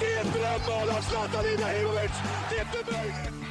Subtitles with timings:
[0.00, 2.12] Det är ett drömmål av Zlatan Ibrahimovic!
[2.50, 3.42] Det är inte möjligt!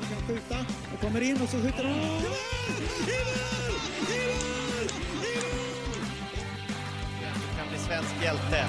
[0.00, 0.56] som kan skjuta
[0.94, 1.92] och kommer in och så skjuter han.
[1.92, 2.22] I mål!
[3.06, 3.74] I mål!
[4.06, 4.88] I mål!
[7.34, 8.66] Du kan bli svensk hjälte.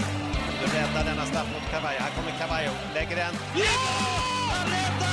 [0.62, 2.00] Du räddar denna straff mot Cavallo.
[2.00, 3.34] Här kommer Cavallo, lägger den.
[3.56, 3.66] Ja!
[4.52, 5.11] Han räddar!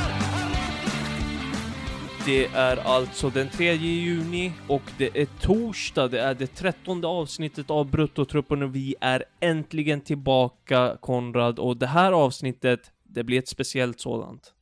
[2.27, 6.09] Det är alltså den 3 juni och det är torsdag.
[6.09, 11.59] Det är det trettonde avsnittet av Bruttotruppen och vi är äntligen tillbaka, Konrad.
[11.59, 14.53] Och det här avsnittet, det blir ett speciellt sådant.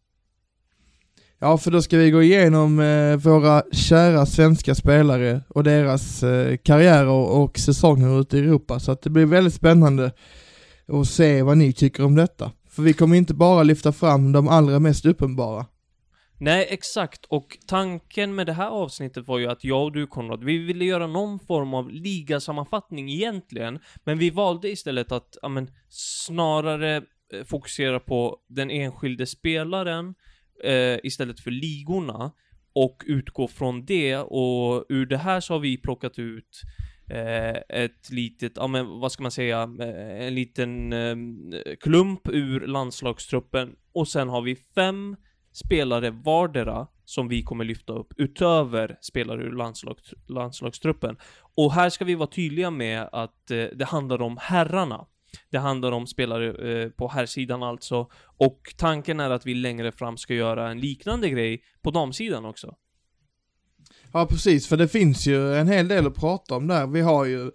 [1.39, 6.57] Ja, för då ska vi gå igenom eh, våra kära svenska spelare och deras eh,
[6.57, 8.81] karriärer och säsonger ute i Europa.
[8.81, 10.13] Så att det blir väldigt spännande
[10.89, 12.51] att se vad ni tycker om detta.
[12.71, 15.67] För vi kommer inte bara lyfta fram de allra mest uppenbara.
[16.39, 17.25] Nej, exakt.
[17.25, 20.85] Och tanken med det här avsnittet var ju att jag och du Konrad, vi ville
[20.85, 27.45] göra någon form av ligasammanfattning egentligen, men vi valde istället att, ja men, snarare eh,
[27.45, 30.15] fokusera på den enskilde spelaren
[30.65, 32.33] eh, istället för ligorna
[32.73, 36.63] och utgå från det och ur det här så har vi plockat ut
[37.11, 41.17] eh, ett litet, ja men vad ska man säga, eh, en liten eh,
[41.81, 45.17] klump ur landslagstruppen och sen har vi fem
[45.57, 51.17] spelare vardera som vi kommer lyfta upp utöver spelare ur landslag, landslagstruppen.
[51.57, 55.07] Och här ska vi vara tydliga med att eh, det handlar om herrarna.
[55.51, 58.11] Det handlar om spelare eh, på herrsidan alltså.
[58.37, 62.75] Och tanken är att vi längre fram ska göra en liknande grej på damsidan också.
[64.13, 66.87] Ja, precis, för det finns ju en hel del att prata om där.
[66.87, 67.51] Vi har ju,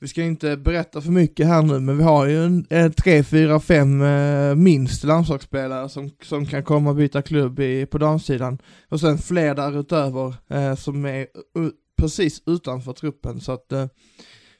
[0.00, 3.22] vi ska inte berätta för mycket här nu, men vi har ju en, en tre,
[3.22, 8.58] fyra, fem eh, minst landslagsspelare som, som kan komma och byta klubb i, på damsidan.
[8.88, 13.86] Och sen fler därutöver eh, som är u- precis utanför truppen, så att eh,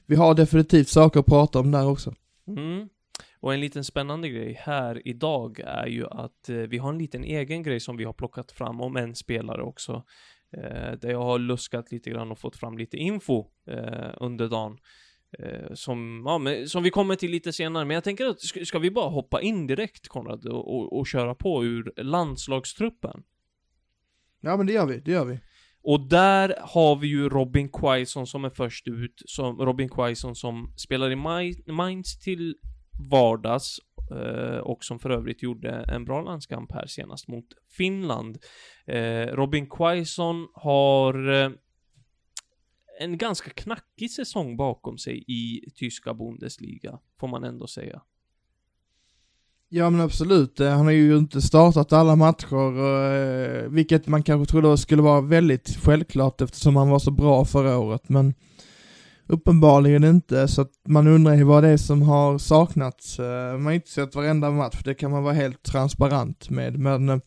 [0.05, 2.13] vi har definitivt saker att prata om där också.
[2.47, 2.89] Mm.
[3.39, 7.23] Och en liten spännande grej här idag är ju att eh, vi har en liten
[7.23, 10.03] egen grej som vi har plockat fram om en spelare också.
[10.57, 14.77] Eh, där jag har luskat lite grann och fått fram lite info eh, under dagen.
[15.39, 18.65] Eh, som, ja, men, som vi kommer till lite senare, men jag tänker att ska,
[18.65, 23.23] ska vi bara hoppa in direkt Konrad och, och, och köra på ur landslagstruppen?
[24.41, 25.39] Ja men det gör vi, det gör vi.
[25.83, 30.73] Och där har vi ju Robin Quaison som är först ut, som Robin Quaison som
[30.77, 31.15] spelar i
[31.71, 32.55] Mainz till
[33.09, 33.79] vardags
[34.11, 37.45] eh, och som för övrigt gjorde en bra landskamp här senast mot
[37.77, 38.37] Finland.
[38.85, 41.13] Eh, Robin Quaison har
[43.03, 48.01] en ganska knackig säsong bakom sig i tyska Bundesliga, får man ändå säga.
[49.69, 52.79] Ja men absolut, eh, han har ju inte startat alla matcher,
[53.63, 57.77] eh, vilket man kanske trodde skulle vara väldigt självklart eftersom han var så bra förra
[57.77, 58.33] året, men
[59.27, 63.19] uppenbarligen inte, så att man undrar ju vad det är som har saknats.
[63.19, 67.21] Eh, man har inte sett varenda match, det kan man vara helt transparent med, men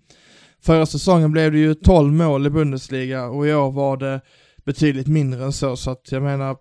[0.61, 4.21] förra säsongen blev det ju 12 mål i Bundesliga och i år var det
[4.65, 6.57] betydligt mindre än så, så att jag menar,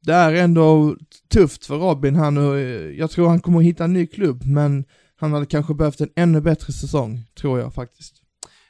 [0.00, 0.96] det är ändå
[1.32, 2.94] tufft för Robin här nu.
[2.98, 4.84] jag tror han kommer att hitta en ny klubb, men
[5.16, 8.14] han hade kanske behövt en ännu bättre säsong, tror jag faktiskt.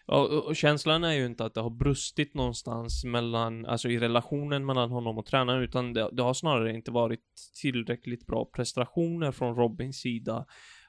[0.06, 3.98] Ja, och- och känslan är ju inte att det har brustit någonstans mellan, alltså i
[3.98, 7.20] relationen mellan honom och tränaren, utan det, det har snarare inte varit
[7.62, 10.46] tillräckligt bra prestationer från Robins sida.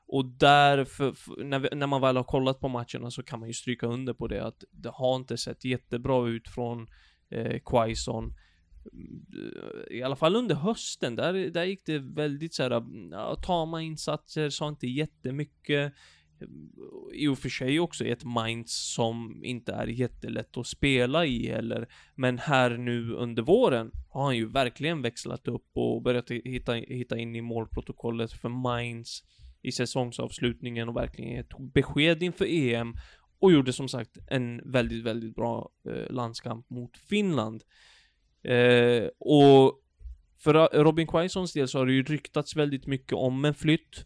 [0.07, 3.53] Och därför, när, vi, när man väl har kollat på matcherna så kan man ju
[3.53, 6.87] stryka under på det att det har inte sett jättebra ut från
[7.33, 8.33] eh, Quaison.
[8.93, 14.49] Eh, I alla fall under hösten, där, där gick det väldigt såhär, ja, tama insatser,
[14.49, 15.93] sa inte jättemycket
[17.13, 21.87] i och för sig också ett minds som inte är jättelätt att spela i heller.
[22.15, 27.17] Men här nu under våren har han ju verkligen växlat upp och börjat hitta, hitta
[27.17, 29.23] in i målprotokollet för minds
[29.61, 32.93] i säsongsavslutningen och verkligen tog besked inför EM
[33.43, 37.63] och gjorde som sagt en väldigt, väldigt bra eh, landskamp mot Finland.
[38.43, 39.81] Eh, och
[40.39, 44.05] för eh, Robin Quaisons del så har det ju ryktats väldigt mycket om en flytt.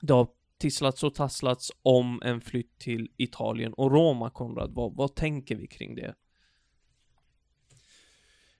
[0.00, 0.28] Det har
[0.58, 4.74] tisslats och tasslats om en flytt till Italien och Roma, Konrad.
[4.74, 6.14] Vad, vad tänker vi kring det?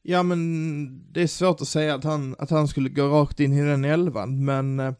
[0.03, 3.53] Ja men det är svårt att säga att han, att han skulle gå rakt in
[3.53, 4.95] i den elvan, men eh,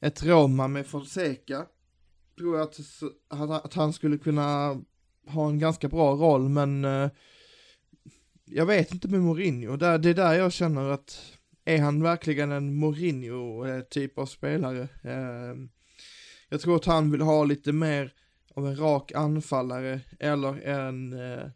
[0.00, 1.66] ett Roma med Fonseca
[2.38, 2.80] tror jag att,
[3.28, 4.80] att, att han skulle kunna
[5.26, 7.10] ha en ganska bra roll, men eh,
[8.44, 12.52] jag vet inte med Mourinho, Det, det är där jag känner att är han verkligen
[12.52, 14.88] en Mourinho-typ eh, av spelare?
[15.02, 15.56] Eh,
[16.48, 18.12] jag tror att han vill ha lite mer
[18.54, 21.46] av en rak anfallare eller en, eh,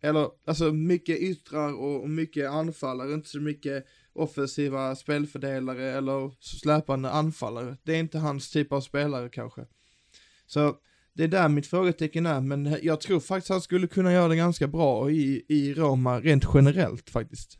[0.00, 7.10] eller alltså mycket yttrar och, och mycket anfallare, inte så mycket offensiva spelfördelare eller släpande
[7.10, 7.76] anfallare.
[7.82, 9.66] Det är inte hans typ av spelare kanske.
[10.52, 10.76] Så
[11.12, 14.36] det är där mitt frågetecken är, men jag tror faktiskt han skulle kunna göra det
[14.36, 17.58] ganska bra i, i Roma rent generellt faktiskt.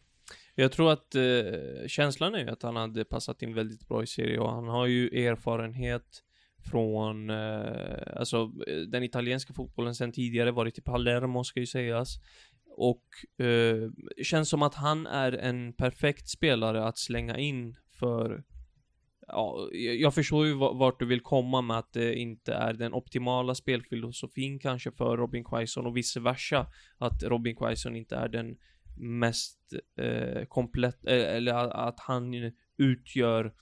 [0.55, 4.07] Jag tror att eh, känslan är ju att han hade passat in väldigt bra i
[4.07, 6.23] Serie och han har ju erfarenhet
[6.71, 12.17] från, eh, alltså eh, den italienska fotbollen sen tidigare, varit i Palermo ska ju sägas.
[12.77, 13.05] Och
[13.47, 13.91] eh,
[14.23, 18.45] känns som att han är en perfekt spelare att slänga in för
[19.33, 23.55] Ja, jag förstår ju vart du vill komma med att det inte är den optimala
[23.55, 26.67] spelfilosofin kanske för Robin Quaison och vice versa.
[26.99, 28.57] Att Robin Quaison inte är den
[28.97, 29.59] mest
[29.97, 31.55] eh, komplett, eh, eller
[31.89, 33.55] att han utgör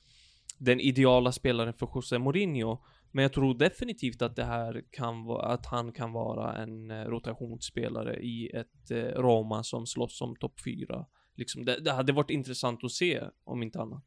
[0.58, 2.78] den ideala spelaren för José Mourinho.
[3.12, 7.04] Men jag tror definitivt att det här kan vara, att han kan vara en eh,
[7.04, 11.06] rotationsspelare i ett eh, Roma som slåss om topp 4.
[11.34, 14.04] Liksom, det, det, hade varit intressant att se, om inte annat.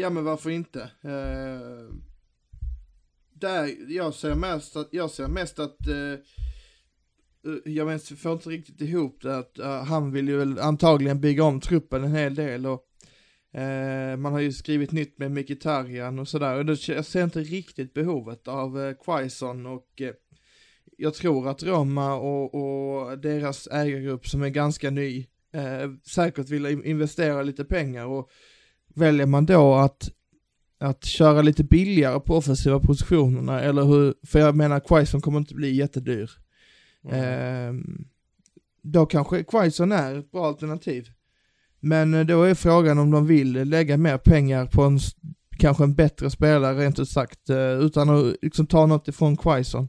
[0.00, 0.82] Ja, men varför inte?
[0.82, 1.94] Eh,
[3.32, 6.18] där, jag ser mest att, jag ser mest att eh, eh
[7.64, 11.44] jag vet, får inte riktigt ihop det att uh, han vill ju väl antagligen bygga
[11.44, 12.84] om truppen en hel del och
[13.60, 16.58] eh, man har ju skrivit nytt med Mkhitaryan och sådär.
[16.58, 20.02] Och då, jag ser inte riktigt behovet av eh, Quaison och
[20.96, 25.26] jag tror att Roma och, och, deras ägargrupp som är ganska ny
[26.06, 28.30] säkert vill investera lite pengar och
[28.94, 30.10] väljer man då att
[30.80, 35.54] att köra lite billigare på offensiva positionerna eller hur, för jag menar Quaison kommer inte
[35.54, 36.30] bli jättedyr.
[37.04, 37.20] Mm.
[37.20, 37.84] Eh,
[38.82, 41.08] då kanske Quaison är ett bra alternativ.
[41.80, 44.98] Men eh, då är frågan om de vill lägga mer pengar på en,
[45.58, 49.88] kanske en bättre spelare rent ut sagt, eh, utan att liksom ta något ifrån Quaison.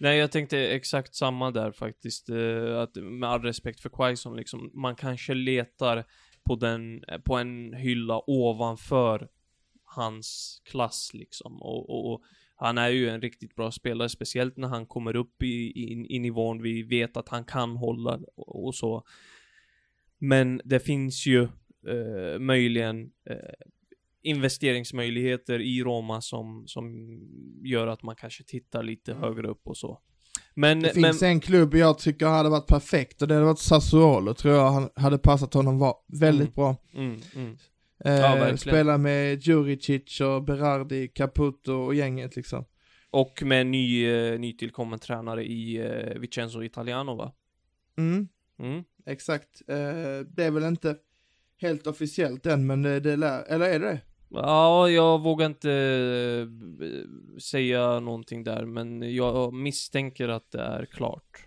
[0.00, 2.28] Nej, jag tänkte exakt samma där faktiskt.
[2.28, 6.04] Eh, att med all respekt för Quaison, liksom, man kanske letar
[6.48, 9.28] på den, på en hylla ovanför
[9.84, 11.62] hans klass liksom.
[11.62, 12.22] Och, och, och,
[12.60, 16.18] han är ju en riktigt bra spelare, speciellt när han kommer upp i, i, i
[16.18, 19.04] nivån vi vet att han kan hålla och, och så.
[20.18, 21.42] Men det finns ju
[21.88, 23.66] eh, möjligen eh,
[24.22, 27.18] investeringsmöjligheter i Roma som, som
[27.64, 30.02] gör att man kanske tittar lite högre upp och så.
[30.60, 34.34] Men, det finns en klubb jag tycker hade varit perfekt och det hade varit Sassuolo,
[34.34, 36.54] tror jag hade passat honom var väldigt mm.
[36.54, 36.76] bra.
[36.94, 37.56] Mm, mm.
[38.04, 42.64] Eh, ja, spela med Djuricic och Berardi, Caputo och gänget liksom.
[43.10, 47.32] Och med ny, eh, nytillkommen tränare i eh, Vicenzo Italiano va?
[47.98, 48.28] Mm.
[48.58, 49.62] Mm exakt.
[49.68, 50.96] Eh, det är väl inte
[51.60, 57.40] helt officiellt än, men det, det lär, eller är det Ja, jag vågar inte eh,
[57.40, 61.44] säga någonting där, men jag misstänker att det är klart.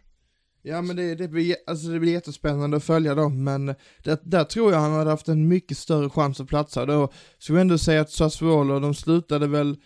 [0.64, 3.66] Ja men det, det, blir, alltså det blir jättespännande att följa dem, men
[4.04, 6.86] det, där tror jag han hade haft en mycket större chans att platsa.
[6.86, 9.78] Då skulle jag ändå säga att Sassuolo, de slutade väl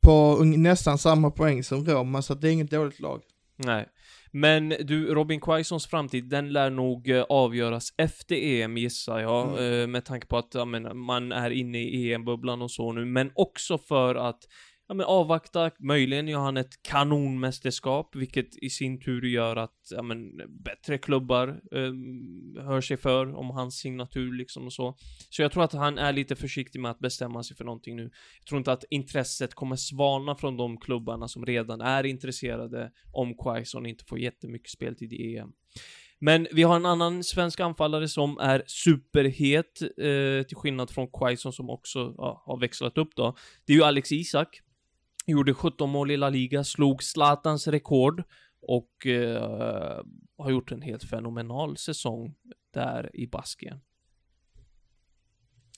[0.00, 3.22] på nästan samma poäng som Roma, så det är inget dåligt lag.
[3.56, 3.88] Nej.
[4.36, 9.80] Men du, Robin Quaisons framtid, den lär nog eh, avgöras efter EM gissar jag, mm.
[9.80, 13.04] Eh, med tanke på att ja, men, man är inne i EM-bubblan och så nu,
[13.04, 14.38] men också för att
[14.88, 20.02] ja, men avvakta, möjligen gör han ett kanonmästerskap, vilket i sin tur gör att, ja
[20.02, 21.92] men, bättre klubbar eh,
[22.64, 24.96] hör sig för om hans signatur liksom och så.
[25.30, 28.10] Så jag tror att han är lite försiktig med att bestämma sig för någonting nu.
[28.38, 33.36] Jag tror inte att intresset kommer svalna från de klubbarna som redan är intresserade om
[33.36, 35.52] Quaison inte får jättemycket speltid i EM.
[36.18, 41.52] Men vi har en annan svensk anfallare som är superhet, eh, till skillnad från Quaison
[41.52, 43.36] som också ja, har växlat upp då.
[43.66, 44.62] Det är ju Alex Isak.
[45.26, 48.22] Gjorde 17 mål i La Liga, slog Zlatans rekord
[48.62, 50.04] och eh,
[50.38, 52.34] har gjort en helt fenomenal säsong
[52.74, 53.80] där i Baskien.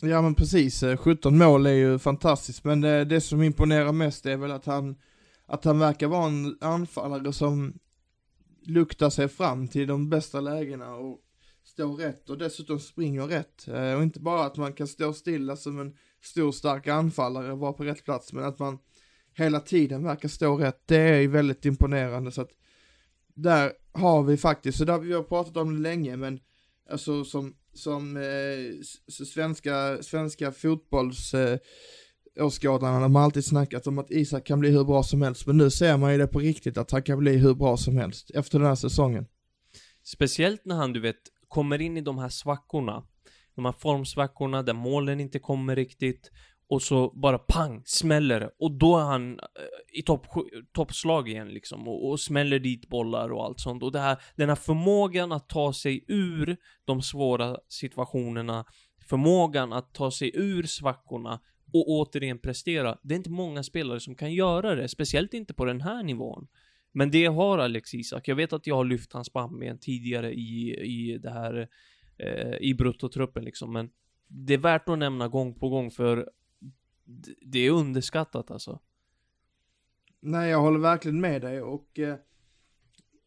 [0.00, 4.26] Ja men precis, eh, 17 mål är ju fantastiskt, men det, det som imponerar mest
[4.26, 4.96] är väl att han,
[5.46, 7.78] att han verkar vara en anfallare som
[8.62, 11.20] luktar sig fram till de bästa lägena och
[11.64, 13.68] står rätt och dessutom springer rätt.
[13.68, 17.58] Eh, och inte bara att man kan stå stilla som en stor stark anfallare och
[17.58, 18.78] vara på rätt plats, men att man
[19.38, 22.50] hela tiden verkar stå rätt, det är väldigt imponerande så att
[23.34, 26.40] där har vi faktiskt, så där vi har pratat om det länge, men
[26.90, 31.58] alltså som, som eh, svenska, svenska fotbolls eh,
[32.40, 35.56] åskådarna, de har alltid snackat om att Isak kan bli hur bra som helst, men
[35.56, 38.30] nu ser man ju det på riktigt att han kan bli hur bra som helst
[38.30, 39.26] efter den här säsongen.
[40.04, 43.04] Speciellt när han, du vet, kommer in i de här svackorna,
[43.54, 46.30] de här formsvackorna där målen inte kommer riktigt
[46.68, 48.50] och så bara pang, smäller det.
[48.58, 50.26] Och då är han eh, i topp,
[50.72, 51.88] toppslag igen liksom.
[51.88, 53.82] Och, och smäller dit bollar och allt sånt.
[53.82, 58.64] Och det här, den här förmågan att ta sig ur de svåra situationerna,
[59.08, 61.40] förmågan att ta sig ur svackorna
[61.72, 62.98] och återigen prestera.
[63.02, 66.48] Det är inte många spelare som kan göra det, speciellt inte på den här nivån.
[66.92, 68.28] Men det har Alex Isak.
[68.28, 71.68] Jag vet att jag har lyft hans pannben tidigare i, i det här,
[72.18, 73.90] eh, i bruttotruppen liksom, men
[74.28, 76.28] det är värt att nämna gång på gång för
[77.42, 78.78] det är underskattat alltså.
[80.20, 82.16] Nej, jag håller verkligen med dig och eh,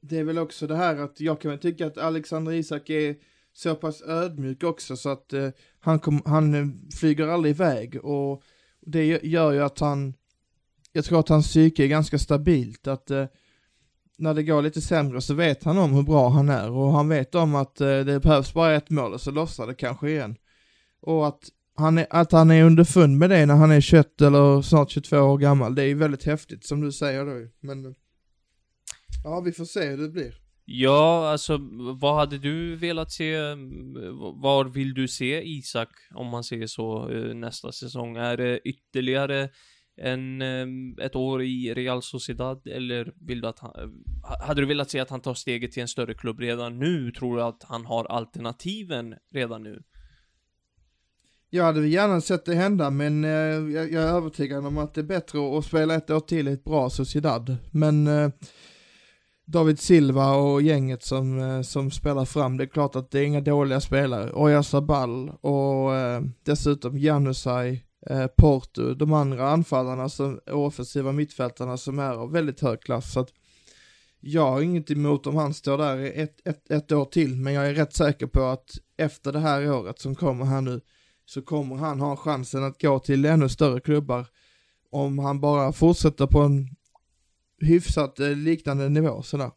[0.01, 3.15] det är väl också det här att jag kan väl tycka att Alexander Isak är
[3.53, 6.67] så pass ödmjuk också så att eh, han, kom, han eh,
[6.99, 8.43] flyger aldrig iväg och
[8.81, 10.13] det gör ju att han,
[10.91, 13.25] jag tror att hans psyke är ganska stabilt, att eh,
[14.17, 17.09] när det går lite sämre så vet han om hur bra han är och han
[17.09, 20.35] vet om att eh, det behövs bara ett mål och så lossar det kanske igen.
[20.99, 24.61] Och att han är, att han är underfund med det när han är 21 eller
[24.61, 27.95] snart 22 år gammal, det är ju väldigt häftigt som du säger då Men,
[29.23, 30.41] ja vi får se hur det blir.
[30.65, 31.59] Ja, alltså
[31.99, 33.35] vad hade du velat se?
[33.35, 33.93] Mm,
[34.41, 38.17] Var vill du se Isak, om man säger så, eh, nästa säsong?
[38.17, 39.49] Är det ytterligare
[39.97, 44.67] en, mm, ett år i Real Sociedad eller vill du att han, eh, hade du
[44.67, 47.11] velat se att han tar steget till en större klubb redan nu?
[47.11, 49.83] Tror du att han har alternativen redan nu?
[51.53, 55.01] Jag hade gärna sett det hända, men eh, jag, jag, är övertygad om att det
[55.01, 57.57] är bättre att spela ett år till i ett bra Sociedad.
[57.71, 58.29] Men eh,
[59.45, 63.23] David Silva och gänget som, eh, som spelar fram, det är klart att det är
[63.23, 64.31] inga dåliga spelare.
[64.33, 71.99] Oya Sabal och eh, dessutom Janusaj, eh, Porto, de andra anfallarna som, offensiva mittfältarna som
[71.99, 73.13] är av väldigt hög klass.
[73.13, 73.29] Så att
[74.19, 77.67] jag har inget emot om han står där ett, ett, ett år till, men jag
[77.67, 80.81] är rätt säker på att efter det här året som kommer här nu,
[81.33, 84.27] så kommer han ha chansen att gå till ännu större klubbar
[84.89, 86.67] om han bara fortsätter på en
[87.61, 89.51] hyfsat eh, liknande nivå sådär.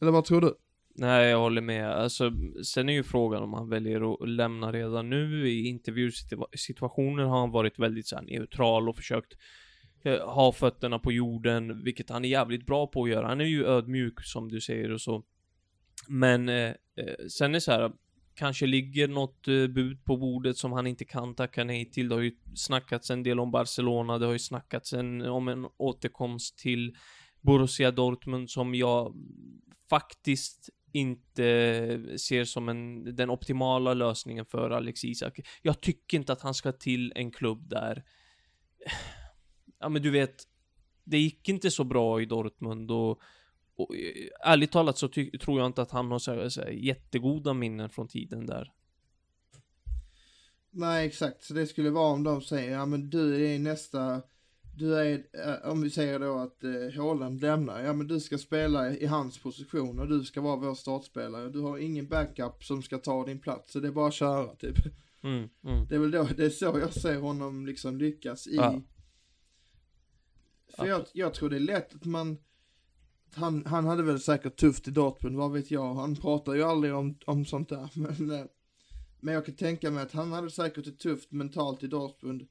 [0.00, 0.54] Eller vad tror du?
[0.94, 1.90] Nej, jag håller med.
[1.90, 2.32] Alltså,
[2.64, 5.48] sen är ju frågan om han väljer att lämna redan nu.
[5.48, 9.32] I intervjusituationer har han varit väldigt så här, neutral och försökt
[10.04, 13.28] eh, ha fötterna på jorden, vilket han är jävligt bra på att göra.
[13.28, 15.24] Han är ju ödmjuk som du säger och så.
[16.08, 17.92] Men eh, eh sen är det så här,
[18.36, 22.08] kanske ligger något eh, bud på bordet som han inte kan tacka nej till.
[22.08, 25.66] Det har ju snackats en del om Barcelona, det har ju snackats en, om en
[25.76, 26.96] återkomst till
[27.40, 29.14] Borussia Dortmund som jag
[29.90, 35.40] faktiskt inte ser som en, den optimala lösningen för Alex Isak.
[35.62, 38.04] Jag tycker inte att han ska till en klubb där,
[39.80, 40.34] ja men du vet,
[41.04, 43.20] det gick inte så bra i Dortmund och
[43.76, 47.88] och eh, ärligt talat så tror jag inte att han har så, så jättegoda minnen
[47.88, 48.72] från tiden där.
[50.70, 51.44] Nej, exakt.
[51.44, 54.22] Så det skulle vara om de säger, ja men du är nästa,
[54.76, 58.38] du är, eh, om vi säger då att eh, Haaland lämnar, ja men du ska
[58.38, 61.48] spela i hans position och du ska vara vår startspelare.
[61.48, 64.54] Du har ingen backup som ska ta din plats, så det är bara att köra
[64.54, 64.76] typ.
[65.22, 65.86] Mm, mm.
[65.88, 68.56] Det är väl då, det är så jag ser honom liksom lyckas i.
[68.56, 68.82] Ja.
[70.76, 72.38] För jag, jag tror det är lätt att man,
[73.34, 75.94] han, han hade väl säkert tufft i Dortmund, vad vet jag.
[75.94, 77.88] Han pratar ju aldrig om, om sånt där.
[77.94, 78.46] Men, eh,
[79.20, 82.42] men jag kan tänka mig att han hade säkert det tufft mentalt i Dortmund.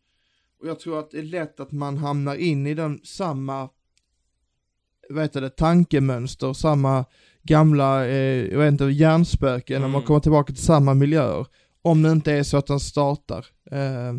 [0.59, 3.69] Och jag tror att det är lätt att man hamnar in i den samma,
[5.09, 7.05] vad heter det, tankemönster, samma
[7.43, 9.81] gamla, eh, jag vet inte, hjärnspöken mm.
[9.81, 10.07] när man mm.
[10.07, 11.47] kommer tillbaka till samma miljöer.
[11.81, 13.45] Om det inte är så att han startar.
[13.71, 14.13] Eh,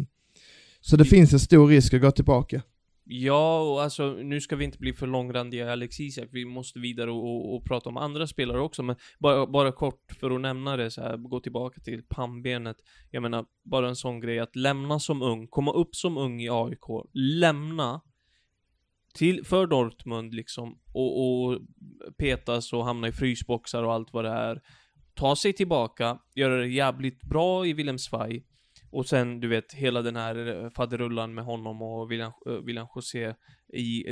[0.81, 2.63] så det finns en stor risk att gå tillbaka.
[3.09, 7.11] Ja, och alltså nu ska vi inte bli för långrandiga Alex Isak, vi måste vidare
[7.11, 10.77] och, och, och, prata om andra spelare också, men bara, bara kort för att nämna
[10.77, 12.77] det så här, gå tillbaka till pannbenet.
[13.11, 16.49] Jag menar, bara en sån grej att lämna som ung, komma upp som ung i
[16.51, 18.01] AIK, lämna
[19.15, 21.59] till, för Dortmund liksom, och, och
[22.19, 24.63] petas och hamna i frysboxar och allt vad det är.
[25.15, 28.45] Ta sig tillbaka, göra det jävligt bra i Wilhelmsvaj
[28.91, 32.87] och sen, du vet, hela den här eh, faderullan med honom och William, eh, William
[32.95, 33.35] José
[33.73, 34.03] i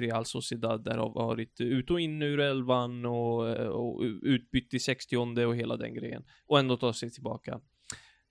[0.00, 4.78] Real Sociedad där har varit ut och in ur elvan och, eh, och utbytt i
[4.78, 5.16] 60
[5.46, 6.24] och hela den grejen.
[6.46, 7.60] Och ändå ta sig tillbaka.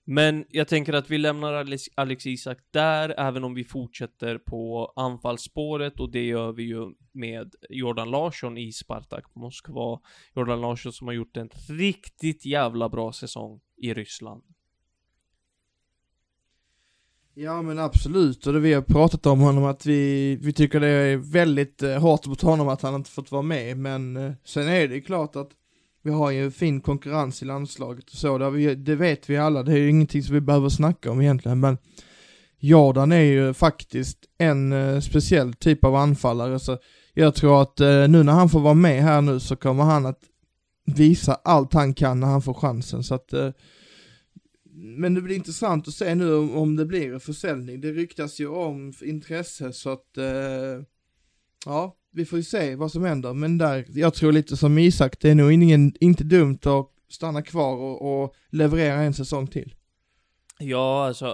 [0.08, 4.92] Men jag tänker att vi lämnar Alex, Alex Isak där, även om vi fortsätter på
[4.96, 10.00] anfallsspåret och det gör vi ju med Jordan Larsson i Spartak Moskva.
[10.34, 14.42] Jordan Larsson som har gjort en riktigt jävla bra säsong i Ryssland.
[17.38, 20.88] Ja men absolut, och det vi har pratat om honom att vi, vi tycker det
[20.88, 24.68] är väldigt eh, hårt mot honom att han inte fått vara med, men eh, sen
[24.68, 25.50] är det ju klart att
[26.02, 29.62] vi har ju fin konkurrens i landslaget och så, det, vi, det vet vi alla,
[29.62, 31.78] det är ju ingenting som vi behöver snacka om egentligen, men
[32.58, 36.58] Jordan är ju faktiskt en eh, speciell typ av anfallare.
[36.58, 36.78] Så
[37.14, 40.06] jag tror att eh, nu när han får vara med här nu så kommer han
[40.06, 40.20] att
[40.84, 43.02] visa allt han kan när han får chansen.
[43.02, 43.50] Så att eh,
[44.76, 47.80] men det blir intressant att se nu om, om det blir en försäljning.
[47.80, 50.82] Det ryktas ju om intresse så att eh,
[51.64, 53.34] ja, vi får ju se vad som händer.
[53.34, 57.42] Men där, jag tror lite som Isak, det är nog ingen, inte dumt att stanna
[57.42, 59.74] kvar och, och leverera en säsong till.
[60.58, 61.26] Ja, alltså,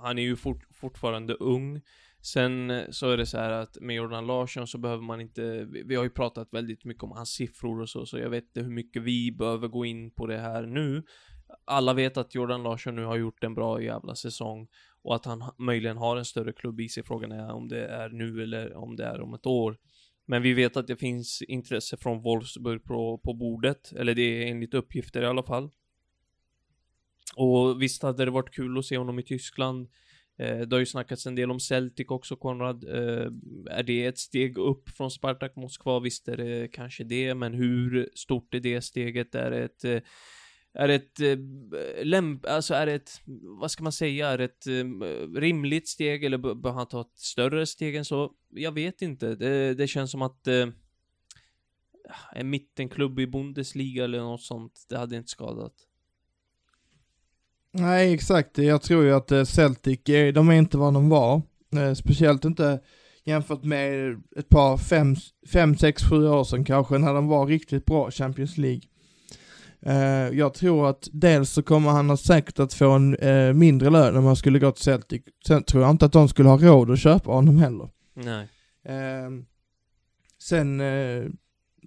[0.00, 1.80] han är ju fort, fortfarande ung.
[2.22, 5.64] Sen eh, så är det så här att med Jordan Larsson så behöver man inte,
[5.64, 8.44] vi, vi har ju pratat väldigt mycket om hans siffror och så, så jag vet
[8.44, 11.02] inte hur mycket vi behöver gå in på det här nu.
[11.64, 14.68] Alla vet att Jordan Larsson nu har gjort en bra jävla säsong
[15.02, 17.02] och att han möjligen har en större klubb i sig.
[17.02, 19.78] Frågan är om det är nu eller om det är om ett år.
[20.26, 24.50] Men vi vet att det finns intresse från Wolfsburg på, på bordet, eller det är
[24.50, 25.70] enligt uppgifter i alla fall.
[27.36, 29.88] Och visst hade det varit kul att se honom i Tyskland.
[30.38, 32.84] Eh, det har ju snackats en del om Celtic också, Konrad.
[32.84, 33.26] Eh,
[33.70, 36.00] är det ett steg upp från Spartak Moskva?
[36.00, 39.34] Visst är det kanske det, men hur stort är det steget?
[39.34, 40.00] Är det ett eh,
[40.78, 43.20] är det ett eh, lämp, alltså är det ett,
[43.60, 47.18] vad ska man säga, är det ett eh, rimligt steg eller bör han ta ett
[47.18, 48.32] större steg än så?
[48.50, 49.34] Jag vet inte.
[49.34, 50.66] Det, det känns som att eh,
[52.32, 55.74] en mittenklubb i Bundesliga eller något sånt, det hade inte skadat.
[57.72, 58.58] Nej, exakt.
[58.58, 61.42] Jag tror ju att eh, Celtic, eh, de är inte vad de var.
[61.76, 62.80] Eh, speciellt inte
[63.24, 65.16] jämfört med ett par fem,
[65.52, 68.82] fem, sex, sju år sedan kanske, när de var riktigt bra Champions League.
[69.86, 74.16] Uh, jag tror att dels så kommer han säkert att få en uh, mindre lön
[74.16, 75.22] om han skulle gå till Celtic.
[75.46, 77.88] Sen tror jag inte att de skulle ha råd att köpa honom heller.
[78.14, 78.48] Nej.
[78.88, 79.42] Uh,
[80.42, 80.80] sen,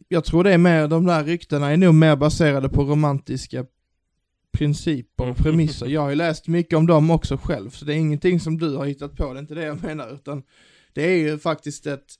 [0.07, 3.65] jag tror det är mer, de där ryktena är nog mer baserade på romantiska
[4.51, 5.85] principer och premisser.
[5.87, 8.75] Jag har ju läst mycket om dem också själv, så det är ingenting som du
[8.75, 10.43] har hittat på, det är inte det jag menar, utan
[10.93, 12.15] det är ju faktiskt ett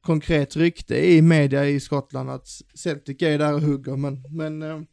[0.00, 4.86] konkret rykte i media i Skottland att Celtic är där och hugger, men, men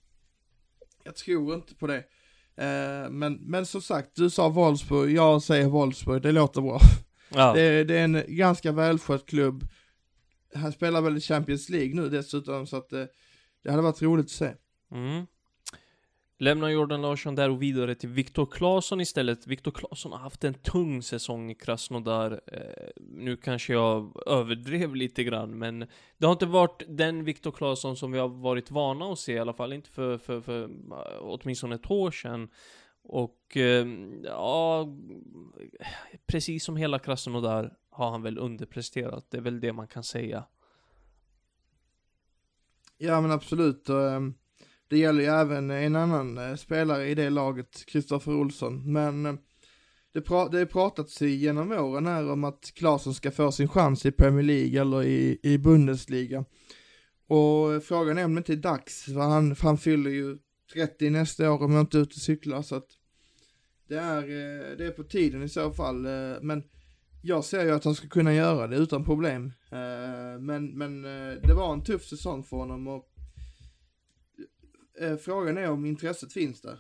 [1.08, 2.04] jag tror inte på det.
[2.58, 6.80] Eh, men, men som sagt, du sa Wolfsburg, jag säger Wolfsburg, det låter bra.
[7.30, 7.54] Ja.
[7.54, 9.68] Det, det, är en ganska välskött klubb.
[10.56, 13.08] Han spelar väl i Champions League nu dessutom, så att det,
[13.64, 14.54] det hade varit roligt att se.
[14.92, 15.26] Mm.
[16.40, 19.48] Lämnar Jordan Larsson där och vidare till Viktor Claesson istället.
[19.48, 22.42] Viktor Claesson har haft en tung säsong i Krasnodar.
[22.48, 27.98] Eh, nu kanske jag överdrev lite grann, men det har inte varit den Viktor Claesson
[27.98, 30.70] som vi har varit vana att se i alla fall, inte för, för, för eh,
[31.22, 32.50] åtminstone ett år sedan.
[33.04, 33.88] Och eh,
[34.24, 34.88] ja,
[36.26, 39.26] precis som hela Krasnodar har han väl underpresterat.
[39.30, 40.44] Det är väl det man kan säga.
[42.98, 43.90] Ja men absolut.
[43.90, 44.36] Um
[44.88, 49.34] det gäller ju även en annan eh, spelare i det laget, Kristoffer Olsson, men eh,
[50.14, 54.06] det, pra det har pratats genom åren här om att Klasen ska få sin chans
[54.06, 56.46] i Premier League eller i, i Bundesliga.
[57.28, 60.38] Och eh, frågan är om det inte är dags, för han, för han fyller ju
[60.74, 62.88] 30 nästa år om jag inte är ute och cyklar, så att
[63.88, 64.22] det är,
[64.78, 66.08] det är på tiden i så fall,
[66.42, 66.64] men
[67.22, 69.54] jag ser ju att han ska kunna göra det utan problem.
[70.40, 71.02] Men, men
[71.44, 73.06] det var en tuff säsong för honom och
[75.02, 76.80] Eh, frågan är om intresset finns där.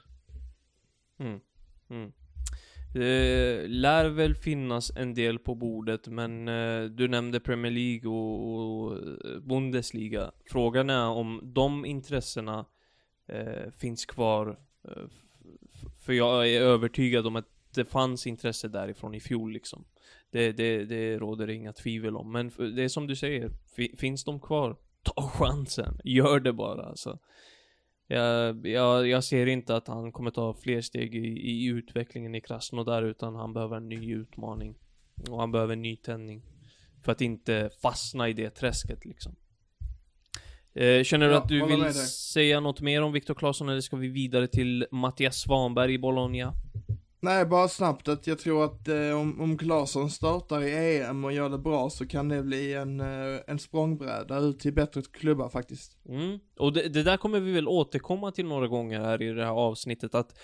[1.19, 1.39] Mm.
[1.89, 2.11] Mm.
[2.93, 8.49] Det lär väl finnas en del på bordet, men eh, du nämnde Premier League och,
[8.49, 10.31] och eh, Bundesliga.
[10.45, 12.65] Frågan är om de intressena
[13.27, 14.59] eh, finns kvar.
[14.83, 15.03] Eh,
[15.99, 19.85] för jag är övertygad om att det fanns intresse därifrån i fjol liksom.
[20.31, 22.31] Det, det, det råder inga tvivel om.
[22.31, 23.51] Men det är som du säger,
[23.97, 24.77] finns de kvar?
[25.03, 27.19] Ta chansen, gör det bara alltså.
[28.07, 32.41] Jag, jag, jag, ser inte att han kommer ta fler steg i, i utvecklingen i
[32.41, 34.75] Krasnodar utan han behöver en ny utmaning.
[35.29, 36.41] Och han behöver en ny tändning.
[37.03, 39.35] För att inte fastna i det träsket liksom.
[40.73, 43.95] Eh, känner du ja, att du vill säga något mer om Viktor Claesson eller ska
[43.95, 46.53] vi vidare till Mattias Svanberg i Bologna?
[47.19, 51.33] Nej, bara snabbt att jag tror att eh, om, om Claesson startar i EM och
[51.33, 55.49] gör det bra så kan det bli en, eh, en språngbräda ut till bättre klubbar
[55.49, 55.97] faktiskt.
[56.09, 56.39] Mm.
[56.59, 59.51] Och det, det, där kommer vi väl återkomma till några gånger här i det här
[59.51, 60.39] avsnittet att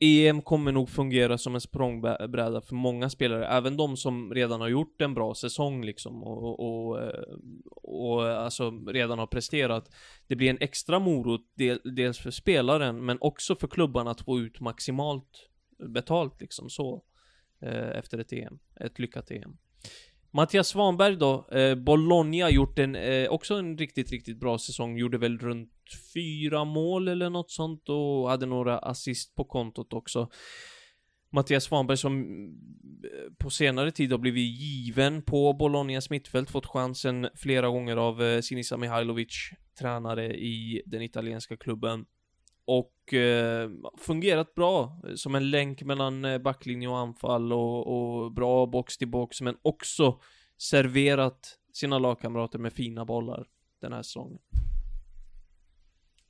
[0.00, 4.68] EM kommer nog fungera som en språngbräda för många spelare, även de som redan har
[4.68, 7.22] gjort en bra säsong liksom och, och, och, eh,
[7.82, 9.90] och alltså redan har presterat.
[10.26, 14.38] Det blir en extra morot, del, dels för spelaren men också för klubbarna att få
[14.38, 15.49] ut maximalt
[15.88, 17.02] betalt liksom så.
[17.62, 18.58] Eh, efter ett EM.
[18.80, 19.56] Ett lyckat EM.
[20.32, 24.96] Mattias Svanberg då, eh, Bologna gjort en, eh, också en riktigt, riktigt bra säsong.
[24.96, 25.72] Gjorde väl runt
[26.14, 30.30] fyra mål eller något sånt och hade några assist på kontot också.
[31.32, 32.22] Mattias Svanberg som
[33.04, 38.22] eh, på senare tid har blivit given på Bolognas mittfält, fått chansen flera gånger av
[38.22, 42.04] eh, Sinisa Mihailovic, tränare i den italienska klubben.
[42.70, 48.32] Och eh, fungerat bra eh, som en länk mellan eh, backlinje och anfall och, och
[48.32, 50.20] bra box till box, men också
[50.58, 53.46] serverat sina lagkamrater med fina bollar
[53.80, 54.38] den här säsongen.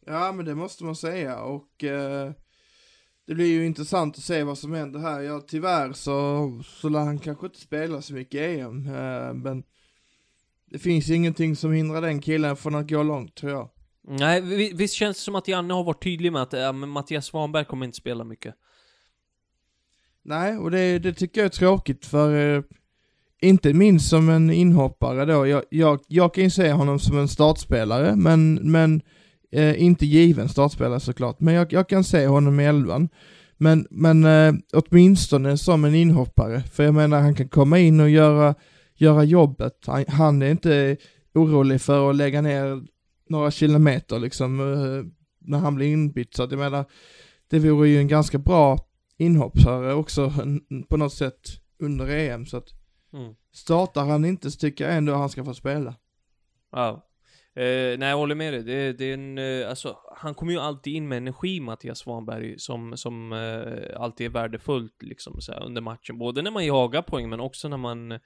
[0.06, 2.32] Ja, men det måste man säga och eh,
[3.26, 5.20] det blir ju intressant att se vad som händer här.
[5.20, 9.62] Ja, tyvärr så, så lär han kanske inte spela så mycket i EM, eh, men
[10.66, 13.70] det finns ingenting som hindrar den killen från att gå långt, tror jag.
[14.08, 14.40] Nej,
[14.74, 17.86] visst känns det som att Janne har varit tydlig med att äh, Mattias Svanberg kommer
[17.86, 18.54] inte spela mycket.
[20.22, 22.62] Nej, och det, det tycker jag är tråkigt för eh,
[23.40, 25.46] inte minst som en inhoppare då.
[25.46, 29.02] Jag, jag, jag kan ju se honom som en startspelare, men, men
[29.52, 31.40] eh, inte given startspelare såklart.
[31.40, 33.08] Men jag, jag kan se honom i elvan.
[33.56, 38.10] Men, men eh, åtminstone som en inhoppare, för jag menar han kan komma in och
[38.10, 38.54] göra,
[38.96, 39.74] göra jobbet.
[39.86, 40.96] Han, han är inte
[41.34, 42.82] orolig för att lägga ner
[43.30, 45.04] några kilometer liksom eh,
[45.38, 46.34] när han blir inbytt.
[46.34, 46.84] Så att jag menar,
[47.50, 48.78] det vore ju en ganska bra
[49.16, 50.32] inhoppare också
[50.88, 51.40] på något sätt
[51.78, 52.46] under EM.
[52.46, 52.68] Så att
[53.12, 53.34] Mm.
[53.52, 55.94] startar han inte så tycker jag ändå han ska få spela.
[56.72, 57.06] Ja.
[57.54, 58.62] Eh, nej, jag håller med dig.
[58.62, 62.58] Det, det är en, eh, alltså, han kommer ju alltid in med energi, Mattias Svanberg,
[62.58, 66.18] som, som eh, alltid är värdefullt liksom, så här, under matchen.
[66.18, 68.18] Både när man jagar poäng, men också när man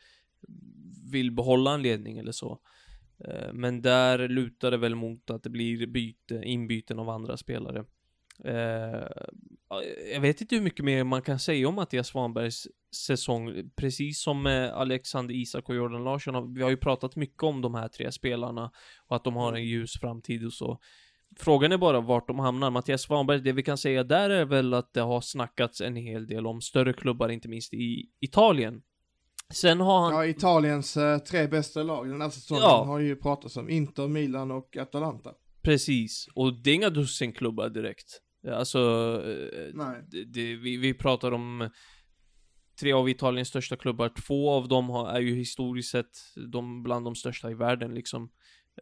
[1.13, 2.59] vill behålla en ledning eller så.
[3.19, 7.85] Eh, men där lutar det väl mot att det blir byte, inbyten av andra spelare.
[8.45, 9.07] Eh,
[10.13, 13.71] jag vet inte hur mycket mer man kan säga om Mattias Svanbergs säsong.
[13.77, 16.55] Precis som med Alexander Isak och Jordan Larsson.
[16.55, 18.71] Vi har ju pratat mycket om de här tre spelarna
[19.07, 20.79] och att de har en ljus framtid och så.
[21.37, 22.71] Frågan är bara vart de hamnar.
[22.71, 26.27] Mattias Svanberg, det vi kan säga där är väl att det har snackats en hel
[26.27, 28.83] del om större klubbar, inte minst i Italien.
[29.53, 30.13] Sen har han...
[30.13, 32.85] Ja, Italiens eh, tre bästa lag den här säsongen Ja.
[32.85, 33.69] har ju pratats om.
[33.71, 35.31] Inter, Milan och Atalanta.
[35.63, 38.21] Precis, och det är inga dussinklubbar direkt.
[38.53, 38.79] Alltså,
[39.27, 40.05] eh, Nej.
[40.11, 41.71] det, det, vi, vi pratar om
[42.81, 44.13] tre av Italiens största klubbar.
[44.27, 46.11] Två av dem har, är ju historiskt sett
[46.53, 48.31] de bland de största i världen liksom.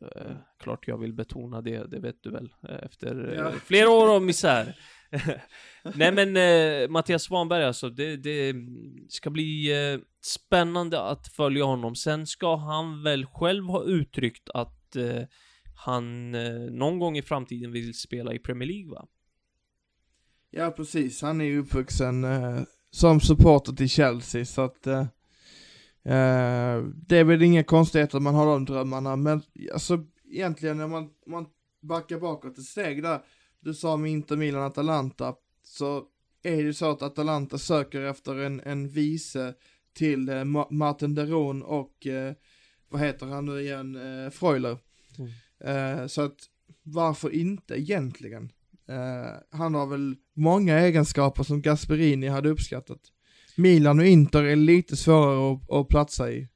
[0.01, 3.53] Eh, klart jag vill betona det, det vet du väl, eh, efter Ja.
[3.65, 4.77] flera år av misär.
[5.95, 8.55] Nej men eh, Mattias Svanberg alltså, det, det
[9.09, 11.95] ska bli eh, spännande att följa honom.
[11.95, 15.23] Sen ska han väl själv ha uttryckt att eh,
[15.75, 19.07] han eh, någon gång i framtiden vill spela i Premier League va?
[20.51, 21.23] Ja, precis.
[21.23, 25.01] Han är ju uppvuxen eh, som supporter till Chelsea, så att eh,
[26.05, 30.89] eh, det är väl inga konstigheter att man har de drömmarna, men alltså egentligen när
[30.89, 31.47] man, om man
[31.83, 33.21] backar bakåt ett steg där,
[33.63, 36.05] du sa med Inter, Milan, Atalanta, så
[36.43, 39.55] är det ju så att Atalanta söker efter en, en vice
[39.95, 42.35] till eh, Ma- Martin Deron och eh,
[42.89, 44.79] vad heter han nu igen, eh, Freuler.
[45.65, 46.37] Eh, så att
[46.83, 48.53] varför inte egentligen?
[48.89, 53.01] Eh, han har väl många egenskaper som Gasperini hade uppskattat.
[53.57, 56.49] Milan och Inter är lite svårare att, att platsa i.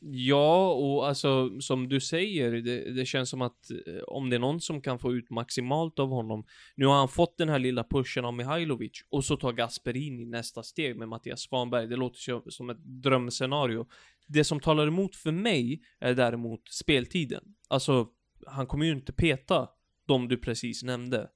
[0.00, 4.40] Ja, och alltså som du säger, det, det känns som att eh, om det är
[4.40, 6.44] någon som kan få ut maximalt av honom.
[6.74, 10.62] Nu har han fått den här lilla pushen av Mihailovic och så tar Gasperini nästa
[10.62, 11.86] steg med Mattias Svanberg.
[11.86, 13.86] Det låter ju som ett drömscenario.
[14.26, 17.42] Det som talar emot för mig är däremot speltiden.
[17.68, 18.08] Alltså,
[18.46, 19.68] han kommer ju inte peta
[20.06, 21.28] de du precis nämnde.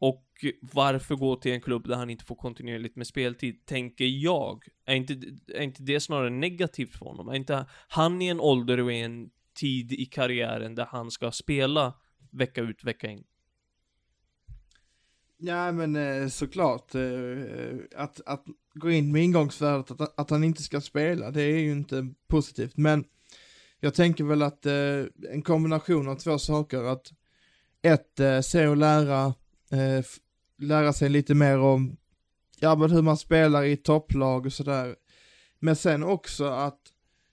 [0.00, 0.26] Och
[0.60, 4.64] varför gå till en klubb där han inte får kontinuerligt med speltid, tänker jag.
[4.84, 5.12] Är inte,
[5.54, 7.28] är inte det snarare negativt för honom?
[7.28, 11.30] Är inte han i en ålder och i en tid i karriären där han ska
[11.30, 11.94] spela
[12.30, 13.24] vecka ut, vecka in?
[15.38, 17.02] Ja men eh, såklart, eh,
[17.96, 21.72] att, att gå in med ingångsvärdet att, att han inte ska spela, det är ju
[21.72, 22.76] inte positivt.
[22.76, 23.04] Men
[23.80, 27.12] jag tänker väl att eh, en kombination av två saker, att
[27.82, 29.34] ett, se och lära,
[29.70, 30.04] eh,
[30.58, 31.96] lära sig lite mer om,
[32.60, 34.96] ja men hur man spelar i topplag och sådär.
[35.58, 36.80] Men sen också att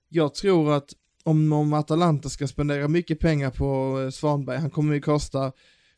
[0.09, 4.93] jag tror att om, om Atalanta ska spendera mycket pengar på eh, Svanberg, han kommer
[4.93, 5.51] ju kosta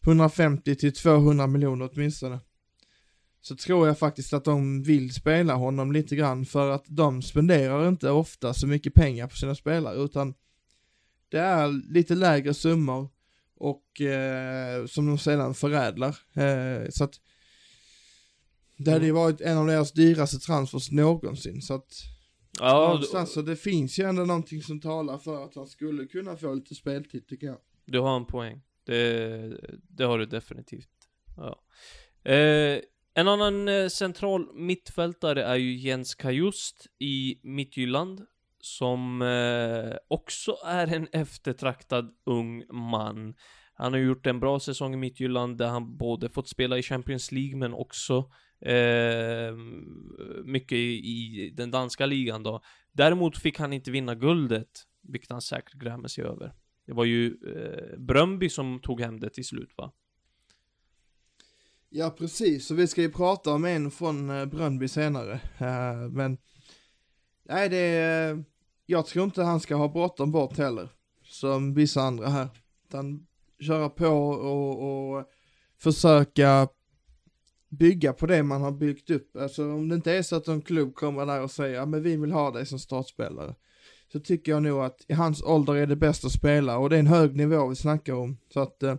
[0.05, 2.39] 150 till 200 miljoner åtminstone.
[3.41, 7.87] Så tror jag faktiskt att de vill spela honom lite grann för att de spenderar
[7.87, 10.33] inte ofta så mycket pengar på sina spelare utan
[11.29, 13.09] det är lite lägre summor
[13.59, 16.17] och eh, som de sedan förädlar.
[16.33, 17.13] Eh, så att
[18.77, 21.91] det hade ju varit en av deras dyraste transfers någonsin så att
[22.59, 26.35] Ja, någonstans så det finns ju ändå någonting som talar för att han skulle kunna
[26.37, 27.57] få lite speltid tycker jag.
[27.85, 28.61] du har en poäng.
[28.85, 29.57] Det,
[29.89, 30.89] det har du definitivt.
[31.37, 31.61] Ja.
[32.31, 32.79] Eh,
[33.13, 38.21] En annan eh, central mittfältare är ju Jens Kajust i Midtjylland.
[38.61, 43.33] Som eh, också är en eftertraktad ung man.
[43.73, 47.31] Han har gjort en bra säsong i Midtjylland där han både fått spela i Champions
[47.31, 49.55] League men också eh,
[50.43, 52.61] mycket i, i den danska ligan då.
[52.91, 56.53] Däremot fick han inte vinna guldet, vilket han säkert grämer sig över.
[56.85, 59.91] Det var ju eh, Bröndby som tog hem det till slut va?
[61.89, 62.67] Ja, precis.
[62.67, 65.33] Så vi ska ju prata om en från eh, Bröndby senare.
[65.57, 66.37] Eh, men,
[67.49, 68.43] nej det är,
[68.85, 70.89] jag tror inte han ska ha bråttom bort heller.
[71.23, 72.47] Som vissa andra här.
[72.87, 73.27] Utan
[73.59, 75.25] köra på och, och
[75.77, 76.67] försöka
[77.69, 79.35] bygga på det man har byggt upp.
[79.37, 82.03] Alltså om det inte är så att en klubb kommer där och säger, ja men
[82.03, 83.55] vi vill ha dig som startspelare.
[84.11, 86.95] Så tycker jag nog att i hans ålder är det bäst att spela och det
[86.95, 88.37] är en hög nivå vi snackar om.
[88.53, 88.95] Så att eh,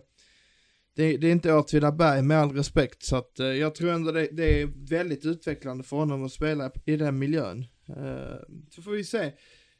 [0.95, 3.03] det, det, är inte Åtvidaberg med all respekt.
[3.03, 6.71] Så att eh, jag tror ändå det, det, är väldigt utvecklande för honom att spela
[6.85, 7.65] i den miljön.
[7.97, 9.33] Eh, så får vi se.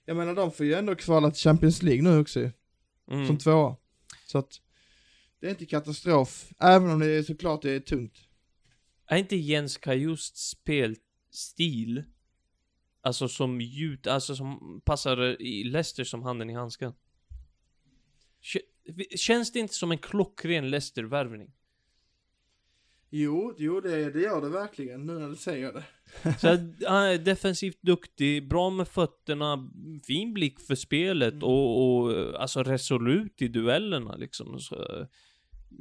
[0.06, 2.40] Jag menar de får ju ändå kvala till Champions League nu också
[3.12, 3.28] mm.
[3.28, 3.76] Som tvåa.
[4.26, 4.62] Så att
[5.40, 8.18] det är inte katastrof, även om det är såklart det är tungt.
[9.06, 12.04] Är inte Jens Kajusts spelstil,
[13.02, 16.94] alltså som ljud, alltså som passar i Leicester som handen i handsken?
[19.16, 21.52] Känns det inte som en klockren Leicester-värvning?
[23.14, 25.84] Jo, jo det, det gör det verkligen nu när du säger det.
[26.40, 26.48] Så
[26.88, 29.70] han är defensivt duktig, bra med fötterna,
[30.08, 31.44] fin blick för spelet mm.
[31.44, 34.60] och, och alltså resolut i duellerna liksom.
[34.60, 35.08] Så,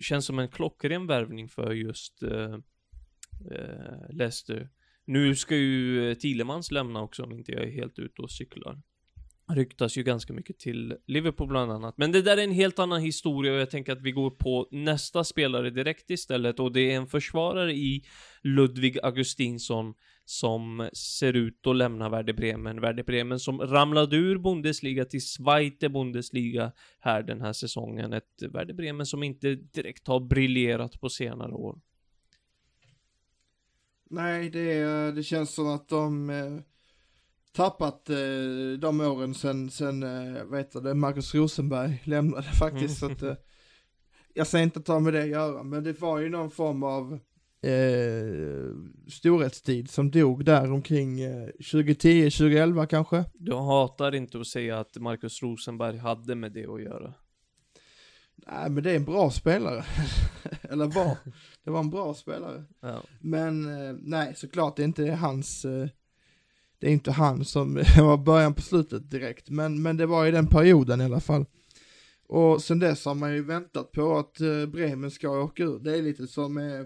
[0.00, 2.54] känns som en klockren värvning för just uh,
[3.50, 4.70] uh, Leicester.
[5.04, 8.80] Nu ska ju Thielemans lämna också om inte jag är helt ute och cyklar
[9.54, 11.98] ryktas ju ganska mycket till Liverpool bland annat.
[11.98, 14.68] Men det där är en helt annan historia och jag tänker att vi går på
[14.70, 18.04] nästa spelare direkt istället och det är en försvarare i
[18.42, 22.80] Ludvig Augustinsson som ser ut att lämna Werder Bremen.
[22.80, 28.12] Werder Bremen som ramlade ur Bundesliga till Zweite Bundesliga här den här säsongen.
[28.12, 31.80] Ett Werder Bremen som inte direkt har briljerat på senare år.
[34.10, 36.60] Nej, det, det känns som att de eh,
[37.52, 38.16] tappat eh,
[38.78, 43.02] de åren sen, sen eh, vet du, Marcus Rosenberg lämnade faktiskt.
[43.02, 43.16] Mm.
[43.16, 43.44] Så att, eh,
[44.34, 47.18] jag säger inte ta med det att göra, men det var ju någon form av
[47.62, 48.74] eh,
[49.08, 53.24] storhetstid som dog där omkring eh, 2010, 2011 kanske.
[53.34, 57.14] Du hatar inte att säga att Marcus Rosenberg hade med det att göra.
[58.46, 59.84] Nej, men det är en bra spelare.
[60.62, 61.16] Eller var.
[61.64, 62.64] Det var en bra spelare.
[62.80, 63.02] Ja.
[63.20, 65.88] Men eh, nej, såklart det är inte hans eh,
[66.80, 70.30] det är inte han som var början på slutet direkt, men, men det var i
[70.30, 71.44] den perioden i alla fall.
[72.26, 75.78] Och sen dess har man ju väntat på att eh, Bremen ska åka ur.
[75.78, 76.84] Det är lite som eh,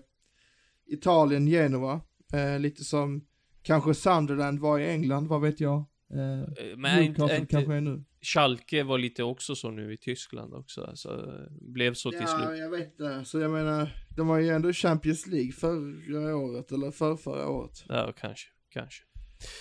[0.87, 2.01] Italien, Genova,
[2.33, 3.25] eh, lite som
[3.63, 5.85] kanske Sunderland var i England, vad vet jag.
[6.15, 8.05] Eh, eh men Newcastle inte, kanske är nu.
[8.23, 12.49] Schalke var lite också så nu i Tyskland också, alltså blev så till ja, slut.
[12.49, 13.25] Ja, jag vet det.
[13.25, 17.85] Så jag menar, de var ju ändå Champions League förra året, eller för förra året.
[17.89, 19.03] Ja, kanske, kanske.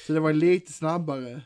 [0.07, 1.41] Så det var lite snabbare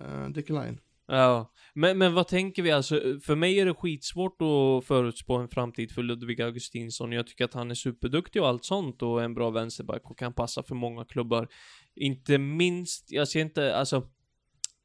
[0.00, 0.80] eh, uh, decline.
[1.10, 3.00] Ja, men, men vad tänker vi alltså?
[3.22, 7.12] För mig är det skitsvårt att förutspå en framtid för Ludvig Augustinsson.
[7.12, 10.32] Jag tycker att han är superduktig och allt sånt och en bra vänsterback och kan
[10.32, 11.48] passa för många klubbar.
[11.96, 14.08] Inte minst, jag ser inte, alltså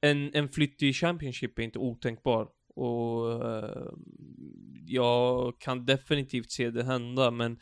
[0.01, 2.47] en, en flytt i Championship är inte otänkbar.
[2.75, 3.93] Och uh,
[4.85, 7.59] jag kan definitivt se det hända, men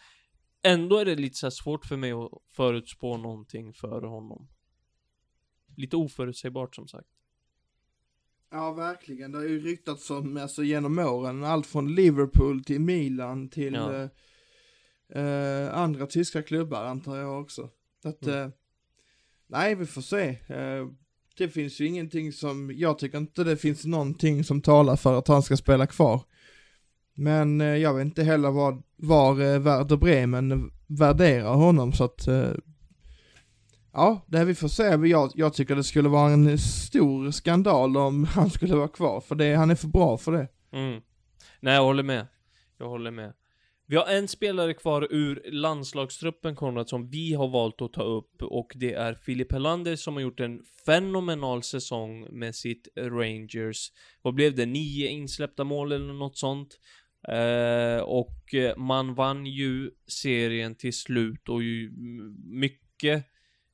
[0.64, 4.48] ändå är det lite så svårt för mig att förutspå någonting för honom
[5.76, 7.08] lite oförutsägbart som sagt.
[8.52, 9.32] Ja, verkligen.
[9.32, 14.10] Det har ju ryktats om, alltså genom åren, allt från Liverpool till Milan till ja.
[15.10, 17.70] eh, eh, andra tyska klubbar antar jag också.
[18.04, 18.42] Att, mm.
[18.42, 18.50] eh,
[19.48, 20.30] nej, vi får se.
[20.48, 20.88] Eh,
[21.38, 25.28] det finns ju ingenting som, jag tycker inte det finns någonting som talar för att
[25.28, 26.22] han ska spela kvar.
[27.14, 32.28] Men eh, jag vet inte heller vad, var eh, Werder Bremen värderar honom så att
[33.94, 34.84] Ja, det vi får se.
[34.84, 39.36] Jag, jag tycker det skulle vara en stor skandal om han skulle vara kvar, för
[39.36, 40.48] det, han är för bra för det.
[40.72, 41.02] Mm.
[41.60, 42.28] Nej, jag håller med.
[42.78, 43.34] Jag håller med.
[43.88, 48.42] Vi har en spelare kvar ur landslagstruppen Konrad som vi har valt att ta upp
[48.42, 53.92] och det är Filip Helander som har gjort en fenomenal säsong med sitt Rangers.
[54.22, 54.66] Vad blev det?
[54.66, 56.80] Nio insläppta mål eller något sånt.
[57.28, 61.92] Eh, och man vann ju serien till slut och ju
[62.44, 63.26] mycket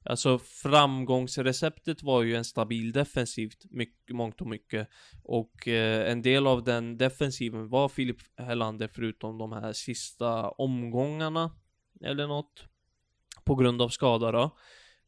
[0.10, 4.88] Alltså framgångsreceptet var ju en stabil defensivt, mycket, mångt och mycket.
[5.24, 11.52] Och eh, en del av den defensiven var Filip Hellander förutom de här sista omgångarna.
[12.02, 12.66] Eller något.
[13.46, 14.58] På grund av skada då.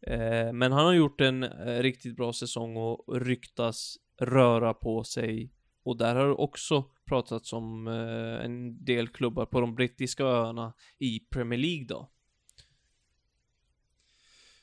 [0.08, 5.54] Eh, men han har gjort en eh, riktigt bra säsong och ryktas röra på sig.
[5.84, 10.74] Och där har det också pratats om eh, en del klubbar på de brittiska öarna
[10.98, 12.10] i Premier League då.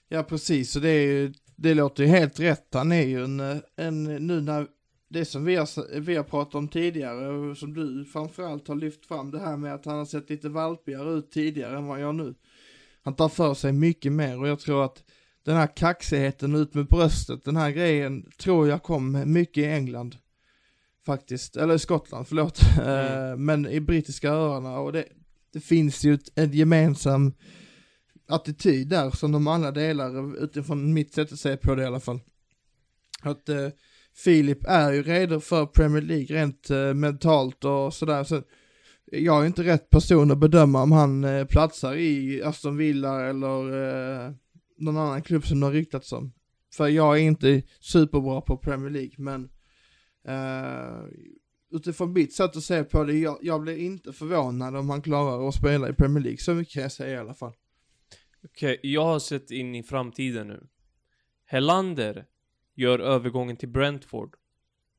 [0.09, 2.69] Ja precis, och det, är ju, det låter ju helt rätt.
[2.73, 4.66] Han är ju en, en nu när
[5.09, 9.07] det som vi har, vi har pratat om tidigare och som du framförallt har lyft
[9.07, 12.14] fram det här med att han har sett lite valpigare ut tidigare än vad jag
[12.14, 12.35] nu.
[13.03, 15.05] Han tar för sig mycket mer och jag tror att
[15.45, 20.16] den här kaxigheten ut med bröstet, den här grejen tror jag kom mycket i England.
[21.07, 22.61] Faktiskt, eller i Skottland, förlåt.
[22.83, 23.45] Mm.
[23.45, 25.05] Men i brittiska öarna och det,
[25.53, 27.33] det finns ju ett, ett gemensam
[28.28, 32.00] attityd där som de alla delar utifrån mitt sätt att se på det i alla
[32.00, 32.20] fall.
[33.22, 33.68] Att eh,
[34.14, 38.24] Filip är ju redo för Premier League rent eh, mentalt och sådär.
[38.24, 38.42] Så
[39.12, 43.82] jag är inte rätt person att bedöma om han eh, platsar i Aston Villa eller
[44.26, 44.32] eh,
[44.78, 46.32] någon annan klubb som det har ryktats om.
[46.74, 49.48] För jag är inte superbra på Premier League men
[50.28, 51.04] eh,
[51.72, 55.48] utifrån mitt sätt att se på det, jag, jag blir inte förvånad om han klarar
[55.48, 56.38] att spela i Premier League.
[56.38, 57.52] Så mycket kan jag säga i alla fall.
[58.44, 60.66] Okej, okay, jag har sett in i framtiden nu.
[61.44, 62.27] Helander
[62.75, 64.37] gör övergången till Brentford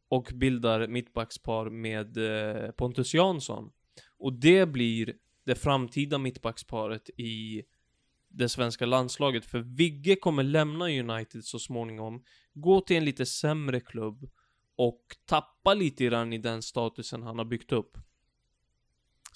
[0.10, 3.72] och bildar mittbackspar med eh, Pontus Jansson.
[4.18, 5.14] Och det blir
[5.46, 7.64] det framtida mittbacksparet i
[8.30, 9.46] det svenska landslaget.
[9.46, 12.24] För Vigge kommer lämna United så småningom,
[12.54, 14.30] gå till en lite sämre klubb
[14.76, 17.98] och tappa lite grann i den statusen han har byggt upp.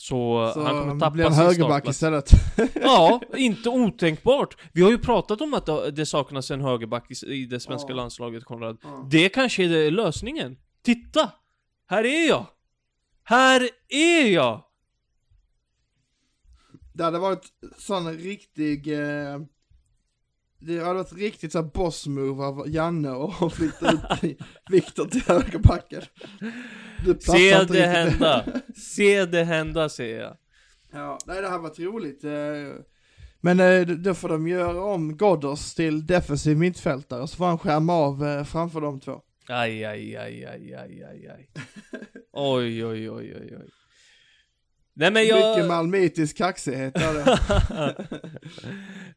[0.02, 2.32] Så, så han kommer tappa blir en högerback istället.
[2.74, 4.58] ja, inte otänkbart.
[4.74, 7.96] Vi har ju pratat om att det saknas en högerback i det svenska ja.
[7.96, 8.78] landslaget, Konrad.
[8.84, 9.08] Ja.
[9.12, 10.58] Det kanske är lösningen.
[10.84, 11.32] Titta!
[11.88, 12.46] Här är jag!
[13.24, 14.64] Här är jag!
[16.94, 17.46] Det hade varit
[17.78, 19.40] sån riktig, eh,
[20.62, 24.38] det hade varit riktigt såhär boss-move av Janne och flytta ut
[24.69, 26.02] Viktor till högerbacken.
[27.19, 28.45] Se det hända!
[28.76, 30.38] Se det hända säger jag.
[30.91, 32.24] Ja, nej det här var roligt.
[32.24, 32.84] Eh,
[33.41, 37.93] men eh, då får de göra om Godders till defensiv mittfältare så får han skärma
[37.93, 39.21] av eh, framför de två.
[39.47, 41.50] Aj, aj, aj, aj, aj, aj, aj.
[42.32, 43.69] Oj, oj, oj, oj, oj.
[44.93, 45.58] Nej men jag...
[45.58, 46.93] Mycket malmitisk kaxighet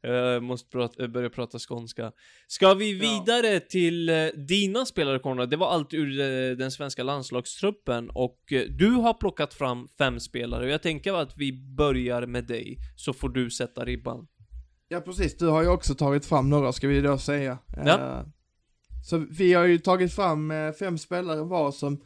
[0.00, 2.12] Jag måste prata, börja prata skånska.
[2.46, 3.60] Ska vi vidare ja.
[3.60, 5.50] till uh, dina spelare Konrad?
[5.50, 10.20] Det var allt ur uh, den svenska landslagstruppen och uh, du har plockat fram fem
[10.20, 14.26] spelare och jag tänker att vi börjar med dig så får du sätta ribban.
[14.88, 17.58] Ja precis, du har ju också tagit fram några ska vi då säga.
[17.86, 18.24] Ja.
[19.04, 22.00] Så vi har ju tagit fram fem spelare var som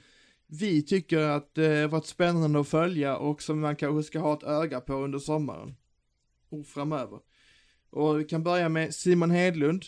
[0.51, 4.43] vi tycker att det varit spännande att följa och som man kanske ska ha ett
[4.43, 5.77] öga på under sommaren.
[6.49, 7.21] Och framöver.
[7.91, 9.85] Och vi kan börja med Simon Hedlund.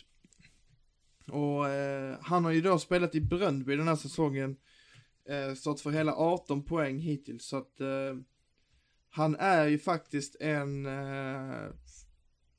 [1.26, 4.56] Och eh, han har ju då spelat i Bröndby den här säsongen.
[5.28, 8.16] Eh, stått för hela 18 poäng hittills så att eh,
[9.10, 11.70] han är ju faktiskt en eh,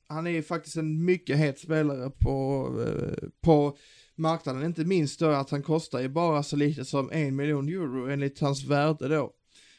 [0.06, 3.76] han är ju faktiskt en mycket het spelare på, eh, på
[4.22, 4.64] marknaden.
[4.64, 8.40] Inte minst då att han kostar ju bara så lite som en miljon euro enligt
[8.40, 9.32] hans värde då.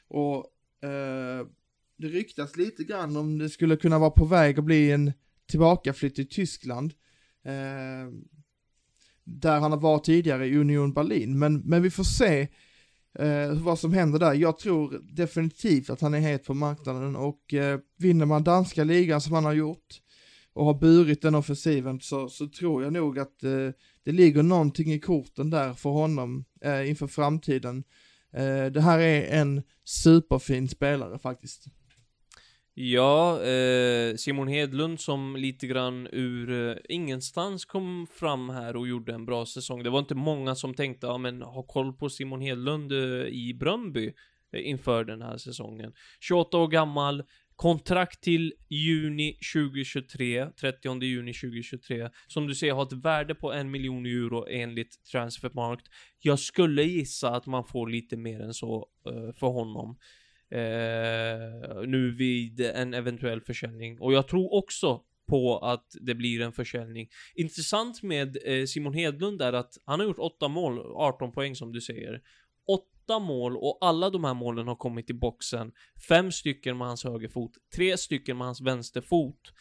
[0.08, 0.36] Och
[0.90, 1.48] eh,
[1.98, 5.14] det ryktas lite grann om det skulle kunna vara på väg att bli en
[5.50, 6.94] tillbakaflytt till Tyskland.
[7.46, 8.14] Eh,
[9.24, 11.40] där han har varit tidigare i Union Berlin.
[11.40, 12.48] Men, men vi får se
[13.20, 14.34] eh, vad som händer där.
[14.34, 19.22] Jag tror definitivt att han är het på marknaden och eh, vinner man danska ligan
[19.22, 20.02] som han har gjort
[20.54, 23.70] och har burit den offensiven så, så tror jag nog att eh,
[24.06, 27.84] det ligger någonting i korten där för honom eh, inför framtiden.
[28.34, 31.68] Eh, det här är en superfin spelare faktiskt.
[32.76, 39.14] Ja, eh, Simon Hedlund som lite grann ur eh, ingenstans kom fram här och gjorde
[39.14, 39.84] en bra säsong.
[39.84, 43.56] Det var inte många som tänkte, ja men ha koll på Simon Hedlund eh, i
[43.60, 44.14] Bröndby
[44.54, 45.94] eh, inför den här säsongen.
[46.20, 47.24] 28 år gammal,
[47.56, 53.72] Kontrakt till juni 2023, 30 juni 2023, som du ser har ett värde på en
[53.72, 55.88] miljon euro enligt Transfermarkt.
[56.20, 59.98] Jag skulle gissa att man får lite mer än så uh, för honom.
[60.56, 64.00] Uh, nu vid en eventuell försäljning.
[64.00, 67.10] Och jag tror också på att det blir en försäljning.
[67.36, 71.72] Intressant med eh, Simon Hedlund är att han har gjort 8 mål, 18 poäng som
[71.72, 72.22] du säger
[73.04, 75.72] åtta mål och alla de här målen har kommit i boxen.
[76.08, 79.54] Fem stycken med hans högerfot, tre stycken med hans vänsterfot.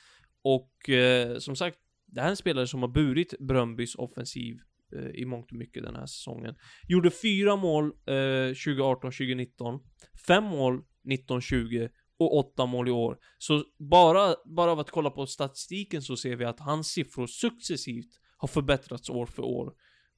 [0.42, 4.56] Och eh, som sagt, det här är en spelare som har burit Brömbys offensiv
[4.96, 6.54] eh, i mångt och mycket den här säsongen.
[6.88, 9.80] Gjorde fyra mål eh, 2018-2019,
[10.26, 11.88] fem mål 19-20
[12.18, 13.18] och åtta mål i år.
[13.38, 18.20] Så bara, bara av att kolla på statistiken så ser vi att hans siffror successivt
[18.36, 19.72] har förbättrats år för år.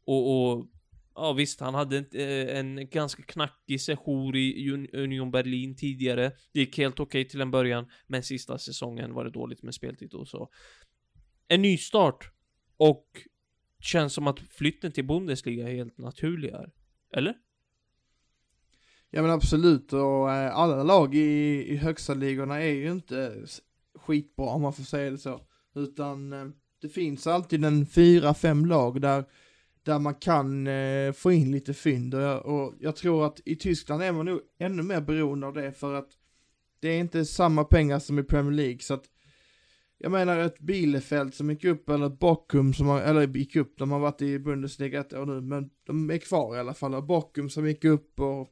[0.07, 0.67] Och, och
[1.15, 6.33] ja visst, han hade en, eh, en ganska knackig session i Union Berlin tidigare.
[6.53, 10.15] Det gick helt okej till en början, men sista säsongen var det dåligt med speltid
[10.15, 10.51] och så.
[11.49, 12.31] En ny start
[12.77, 13.07] och
[13.81, 16.73] känns som att flytten till Bundesliga är helt naturlig här.
[17.13, 17.35] Eller?
[19.11, 23.47] Ja men absolut och eh, alla lag i, i högsta ligorna är ju inte
[23.95, 25.41] skitbra om man får säga det så.
[25.75, 26.47] Utan eh,
[26.81, 29.25] det finns alltid en fyra, fem lag där,
[29.85, 33.57] där man kan eh, få in lite fynd och jag, och jag tror att i
[33.57, 36.09] Tyskland är man nog ännu mer beroende av det för att
[36.81, 39.05] det är inte samma pengar som i Premier League så att
[39.99, 43.79] jag menar ett Bielefeld som gick upp eller ett Bochum som har, eller gick upp,
[43.79, 46.95] de har varit i Bundesliga ett år nu men de är kvar i alla fall
[46.95, 48.49] och Bochum som gick upp och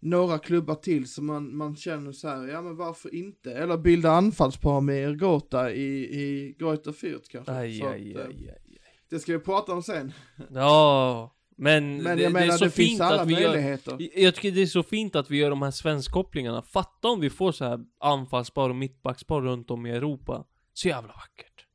[0.00, 3.52] några klubbar till som man, man känner så här, ja men varför inte?
[3.52, 7.52] Eller bilda anfallspar med Ergota i, i Greuther Fürth kanske.
[7.52, 8.67] Aj, Så aj, att, eh, aj, aj.
[9.10, 10.12] Det ska vi prata om sen.
[10.50, 13.32] Ja, men, Men det, jag det är menar så det, finns fint alla att vi
[13.40, 13.48] gör...
[13.48, 13.96] möjligheter.
[14.14, 16.62] Jag tycker det är så fint att vi gör de här svenskkopplingarna.
[16.62, 20.44] Fatta om vi får så här anfallspar och mittbackspar runt om i Europa.
[20.74, 21.66] Så jävla vackert.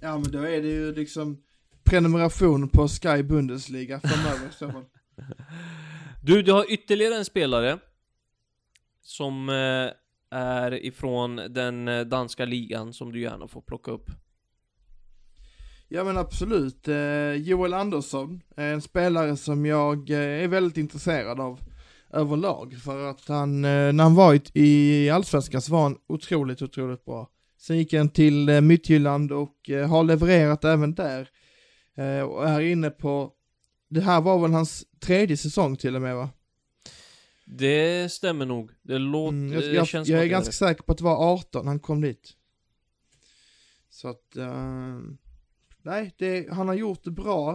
[0.00, 1.42] Ja men då är det ju liksom
[1.84, 4.84] prenumeration på Sky Bundesliga framöver i så fall.
[6.22, 7.78] Du, du har ytterligare en spelare.
[9.00, 9.90] Som eh,
[10.38, 14.10] är ifrån den eh, danska ligan som du gärna får plocka upp.
[15.94, 16.88] Ja men absolut.
[16.88, 21.60] Eh, Joel Andersson är en spelare som jag eh, är väldigt intresserad av
[22.12, 22.74] överlag.
[22.84, 27.30] För att han, eh, när han var i, Allsvenskan så var han otroligt, otroligt bra.
[27.58, 31.28] Sen gick han till eh, Midtjylland och eh, har levererat även där.
[31.96, 33.32] Eh, och är inne på,
[33.88, 36.30] det här var väl hans tredje säsong till och med va?
[37.44, 38.70] Det stämmer nog.
[38.82, 39.36] Det låter...
[39.36, 41.66] Mm, jag, det jag, känns jag är det ganska säker på att det var 18
[41.66, 42.32] han kom dit.
[43.90, 44.98] Så att, eh,
[45.84, 47.52] nej, det, han har gjort det bra.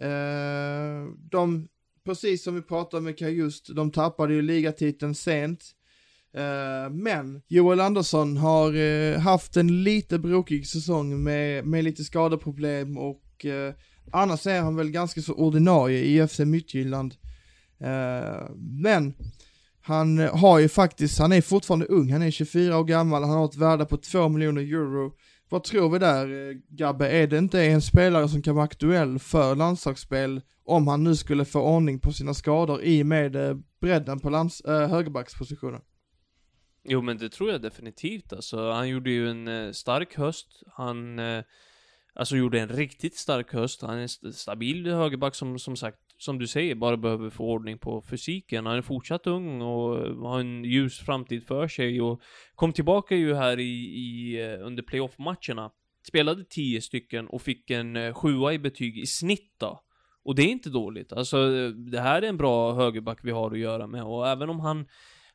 [0.00, 1.68] Eh, de,
[2.04, 5.64] precis som vi pratade med just, de tappade ju ligatiteln sent.
[6.36, 12.98] Eh, men Joel Andersson har eh, haft en lite brokig säsong med, med lite skadeproblem
[12.98, 13.74] och eh,
[14.12, 17.14] annars är han väl ganska så ordinarie i FC Midtjylland.
[17.80, 19.14] Eh, men
[19.80, 23.44] han har ju faktiskt, han är fortfarande ung, han är 24 år gammal, han har
[23.44, 25.12] ett värde på 2 miljoner euro.
[25.48, 27.08] Vad tror vi där, eh, Gabbe?
[27.08, 31.44] Är det inte en spelare som kan vara aktuell för landslagsspel om han nu skulle
[31.44, 35.80] få ordning på sina skador i och med eh, bredden på lands, äh, högerbackspositionen?
[36.84, 38.70] Jo men det tror jag definitivt alltså.
[38.70, 40.62] Han gjorde ju en stark höst.
[40.66, 41.20] Han,
[42.14, 43.82] alltså gjorde en riktigt stark höst.
[43.82, 47.78] Han är en stabil högerback som, som sagt, som du säger, bara behöver få ordning
[47.78, 48.66] på fysiken.
[48.66, 49.98] Han är fortsatt ung och
[50.28, 52.20] har en ljus framtid för sig och
[52.54, 55.70] kom tillbaka ju här i, i eh, under playoff-matcherna.
[56.08, 59.80] Spelade 10 stycken och fick en eh, sjua i betyg i snitt då.
[60.24, 61.12] Och det är inte dåligt.
[61.12, 64.60] Alltså, det här är en bra högerback vi har att göra med och även om
[64.60, 64.86] han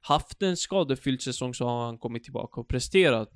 [0.01, 3.31] haft en skadefylld säsong så har han kommit tillbaka och presterat.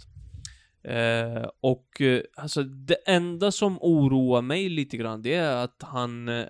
[0.88, 6.30] Eh, och eh, alltså det enda som oroar mig lite grann det är att han
[6.30, 6.46] eh,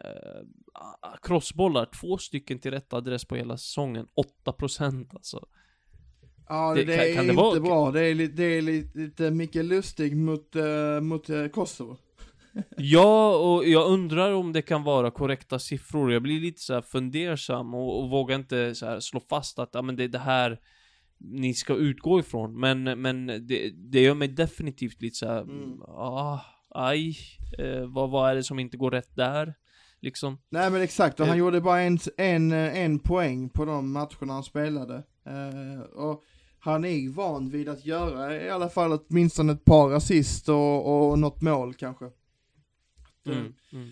[1.22, 4.08] crossbollar två stycken till rätt adress på hela säsongen.
[4.46, 5.46] 8% alltså.
[6.50, 7.92] Ja, Det- det, kan- är kan det inte vara- bra.
[7.92, 11.98] Det är, lite, det är lite, lite Micke Lustig mot, uh, mot uh, Kosovo.
[12.78, 16.14] Ja, och jag undrar om det kan vara korrekta siffror.
[16.14, 19.96] Jag blir lite så fundersam och, och vågar inte så slå fast att ja, men
[19.96, 20.60] det är det här
[21.18, 22.60] ni ska utgå ifrån.
[22.60, 25.82] Men, men det, det gör mig definitivt lite så här, Mm.
[25.82, 27.18] ah, aj,
[27.60, 29.54] eh, vad, vad är det som inte går rätt där?
[30.04, 30.38] Liksom.
[30.50, 31.40] Nej men exakt, och han Eh.
[31.40, 35.04] gjorde bara en, en, en poäng på de matcherna han spelade.
[35.26, 36.24] Eh, och
[36.60, 41.10] han är ju van vid att göra i alla fall åtminstone ett par assist och,
[41.12, 42.06] och något mål kanske.
[43.26, 43.54] Mm.
[43.74, 43.90] Mm.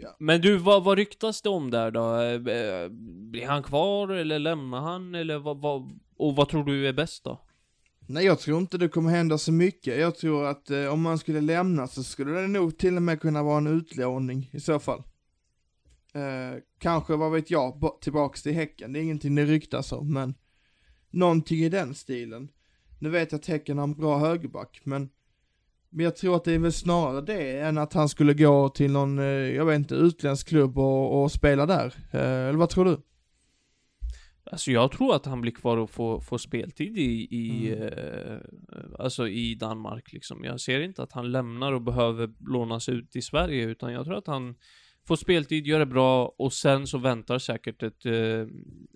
[0.00, 0.16] Ja.
[0.18, 2.14] Men du, vad, vad ryktas det om där då?
[2.14, 2.88] Eh, eh,
[3.30, 7.24] Blir han kvar eller lämnar han eller vad, vad, och vad tror du är bäst
[7.24, 7.40] då?
[8.08, 10.00] Nej jag tror inte det kommer hända så mycket.
[10.00, 13.20] Jag tror att eh, om man skulle lämna så skulle det nog till och med
[13.20, 15.02] kunna vara en utlåning i så fall.
[16.16, 18.92] Eh, kanske, vad vet jag, tillbaks till Häcken.
[18.92, 20.34] Det är ingenting det ryktas om, men
[21.10, 22.48] någonting i den stilen.
[22.98, 25.10] Nu vet jag att Häcken har en bra högerback, men
[25.90, 28.92] men jag tror att det är väl snarare det än att han skulle gå till
[28.92, 31.94] någon, eh, jag vet inte, utländsk klubb och, och spela där.
[32.12, 33.00] Eh, eller vad tror du?
[34.50, 37.88] Alltså jag tror att han blir kvar och får, får speltid i, i Mm.
[37.88, 38.38] eh,
[38.98, 40.44] alltså i Danmark liksom.
[40.44, 44.16] Jag ser inte att han lämnar och behöver lånas ut i Sverige, utan jag tror
[44.16, 44.54] att han
[45.06, 48.46] Får speltid, gör det bra och sen så väntar säkert ett, eh,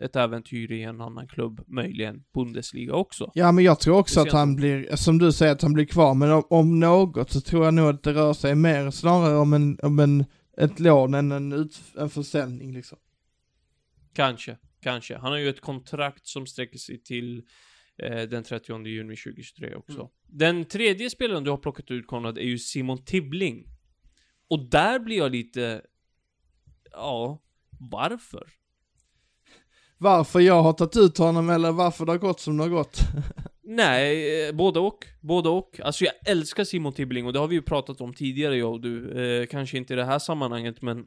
[0.05, 3.31] ett äventyr i en annan klubb, möjligen Bundesliga också.
[3.35, 6.15] Ja men jag tror också att han blir, som du säger att han blir kvar,
[6.15, 9.53] men om, om något så tror jag nog att det rör sig mer snarare om
[9.53, 10.25] en, om en,
[10.57, 12.99] ett lån än en, ut, en försäljning liksom.
[14.13, 15.17] Kanske, kanske.
[15.17, 17.43] Han har ju ett kontrakt som sträcker sig till
[18.03, 19.99] eh, den 30 juni 2023 också.
[19.99, 20.09] Mm.
[20.27, 23.67] Den tredje spelaren du har plockat ut Konrad är ju Simon Tibbling.
[24.49, 25.83] Och där blir jag lite,
[26.93, 27.39] ja,
[27.79, 28.49] varför?
[29.99, 32.99] Varför jag har tagit ut honom eller varför det har gått som det har gått.
[33.63, 35.07] Nej, eh, både och.
[35.21, 35.81] Både och.
[35.85, 38.81] Alltså jag älskar Simon Tibbling och det har vi ju pratat om tidigare jag och
[38.81, 39.23] du.
[39.25, 41.07] Eh, kanske inte i det här sammanhanget men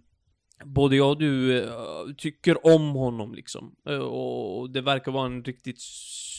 [0.66, 3.76] Både jag och du eh, tycker om honom liksom.
[3.90, 5.82] Eh, och det verkar vara en riktigt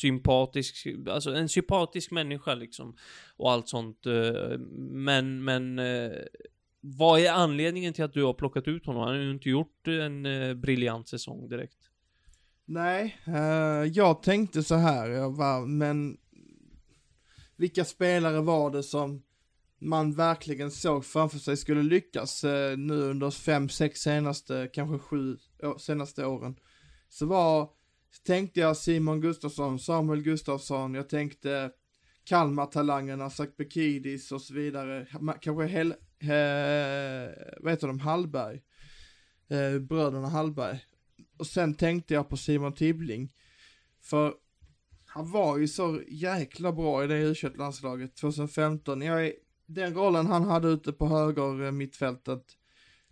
[0.00, 2.96] sympatisk, alltså en sympatisk människa liksom.
[3.36, 4.06] Och allt sånt.
[4.06, 6.10] eh, men, men eh,
[6.86, 9.02] vad är anledningen till att du har plockat ut honom?
[9.02, 11.78] Han har ju inte gjort en eh, briljant säsong direkt.
[12.64, 16.16] Nej, eh, jag tänkte så här, jag var, men
[17.56, 19.22] vilka spelare var det som
[19.78, 25.36] man verkligen såg framför sig skulle lyckas eh, nu under fem, sex senaste, kanske sju
[25.78, 26.56] senaste åren?
[27.08, 27.68] Så var,
[28.26, 31.70] tänkte jag Simon Gustafsson, Samuel Gustafsson, jag tänkte
[32.24, 35.06] Kalmar-talangerna, Zach Bekidis och så vidare,
[35.40, 35.94] kanske Hel,
[36.30, 38.62] eh, vad heter de, Hallberg,
[39.48, 40.78] eh, bröderna Hallberg.
[41.38, 43.32] Och sen tänkte jag på Simon Tibbling.
[44.02, 44.34] För
[45.06, 49.02] han var ju så jäkla bra i det u landslaget 2015.
[49.02, 49.32] Jag
[49.66, 52.42] den rollen han hade ute på höger eh, mittfältet,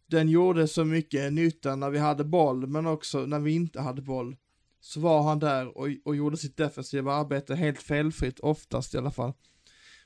[0.07, 4.03] den gjorde så mycket nytta när vi hade boll, men också när vi inte hade
[4.03, 4.37] boll.
[4.81, 9.11] Så var han där och, och gjorde sitt defensiva arbete helt felfritt, oftast i alla
[9.11, 9.33] fall.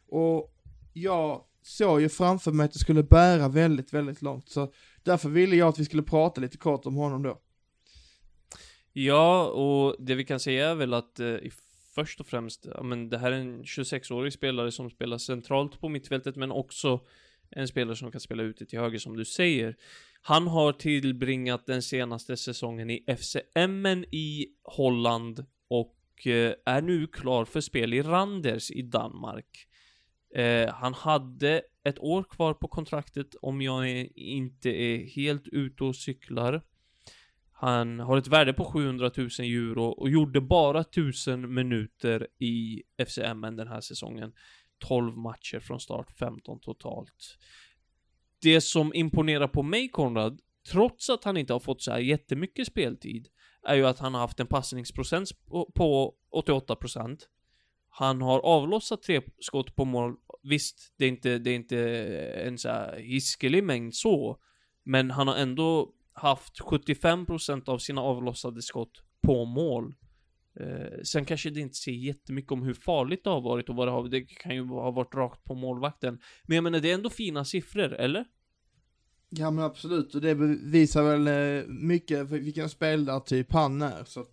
[0.09, 0.55] Och
[0.93, 4.49] jag såg ju framför mig att det skulle bära väldigt, väldigt långt.
[4.49, 7.41] Så därför ville jag att vi skulle prata lite kort om honom då.
[8.93, 11.37] Ja, och det vi kan säga är väl att eh,
[11.95, 15.89] först och främst, ja, men det här är en 26-årig spelare som spelar centralt på
[15.89, 17.01] mittfältet, men också
[17.51, 19.77] en spelare som kan spela ute till höger som du säger.
[20.23, 27.45] Han har tillbringat den senaste säsongen i FCM i Holland och eh, är nu klar
[27.45, 29.67] för spel i Randers i Danmark.
[30.35, 35.85] Eh, han hade ett år kvar på kontraktet om jag är, inte är helt ute
[35.85, 36.62] och cyklar.
[37.53, 43.41] Han har ett värde på 700 000 euro och gjorde bara 1000 minuter i FCM
[43.41, 44.33] den här säsongen.
[44.79, 47.39] 12 matcher från start, 15 totalt.
[48.43, 50.41] Det som imponerar på mig, Konrad,
[50.72, 53.29] trots att han inte har fått så här jättemycket speltid,
[53.62, 57.29] är ju att han har haft en passningsprocent på- på 88%.
[57.99, 60.17] Han har avlossat tre skott på mål.
[60.43, 61.79] Visst, det är inte, det är inte
[62.45, 64.39] en så här hiskelig mängd så,
[64.85, 69.95] men han har ändå haft 75% av sina avlossade skott på mål.
[70.61, 73.89] Eh, sen kanske det inte säger jättemycket om hur farligt det har varit och vad
[73.89, 76.19] det har, det kan ju ha varit rakt på målvakten.
[76.45, 78.25] Men jag menar, det är ändå fina siffror, eller?
[79.29, 84.05] Ja men absolut, och det bevisar väl eh, mycket vilken spelartyp han är.
[84.05, 84.31] Så att,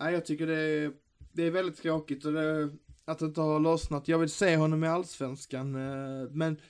[0.00, 0.92] nej, jag tycker det är,
[1.34, 2.70] det är väldigt tråkigt och det,
[3.04, 4.08] att det inte har lossnat.
[4.08, 6.60] Jag vill se honom i allsvenskan, eh, men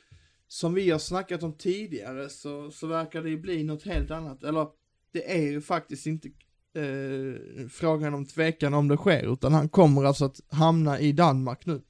[0.48, 4.44] som vi har snackat om tidigare så, så verkar det ju bli något helt annat.
[4.44, 4.66] Eller
[5.12, 6.28] det är ju faktiskt inte
[6.74, 11.66] eh, frågan om tvekan om det sker, utan han kommer alltså att hamna i Danmark
[11.66, 11.82] nu.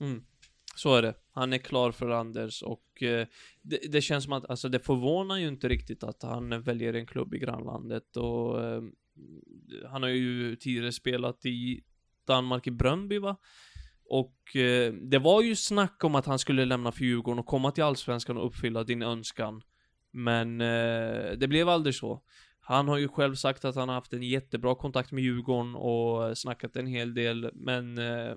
[0.00, 0.24] Mm.
[0.76, 1.14] Så är det.
[1.32, 3.26] Han är klar för Anders och eh,
[3.62, 7.06] det, det känns som att, alltså det förvånar ju inte riktigt att han väljer en
[7.06, 8.82] klubb i grannlandet och eh,
[9.90, 11.84] han har ju tidigare spelat i
[12.26, 13.36] Danmark i Bröndby va?
[14.04, 17.70] Och eh, det var ju snack om att han skulle lämna för Djurgården och komma
[17.70, 19.62] till Allsvenskan och uppfylla din önskan.
[20.10, 22.22] Men eh, det blev aldrig så.
[22.66, 26.38] Han har ju själv sagt att han har haft en jättebra kontakt med Djurgården och
[26.38, 28.36] snackat en hel del, men eh,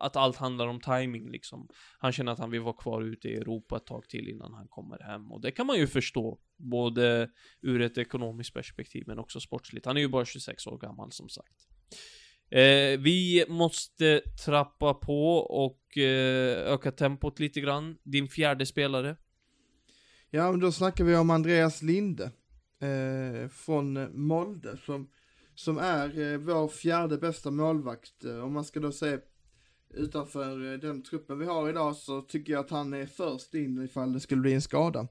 [0.00, 1.68] att allt handlar om timing liksom.
[1.98, 4.68] Han känner att han vill vara kvar ute i Europa ett tag till innan han
[4.68, 6.38] kommer hem och det kan man ju förstå.
[6.56, 7.30] Både
[7.62, 9.86] ur ett ekonomiskt perspektiv men också sportsligt.
[9.86, 11.68] Han är ju bara 26 år gammal som sagt.
[12.50, 17.96] Eh, vi måste trappa på och eh, öka tempot lite grann.
[18.02, 19.16] Din fjärde spelare.
[20.30, 22.32] Ja, men då snackar vi om Andreas Linde
[22.84, 25.08] eh, från eh, Molde som,
[25.54, 28.24] som är eh, vår fjärde bästa målvakt.
[28.24, 29.18] Eh, om man ska då se
[29.90, 33.82] utanför eh, den truppen vi har idag så tycker jag att han är först in
[33.82, 35.08] ifall det skulle bli en skada.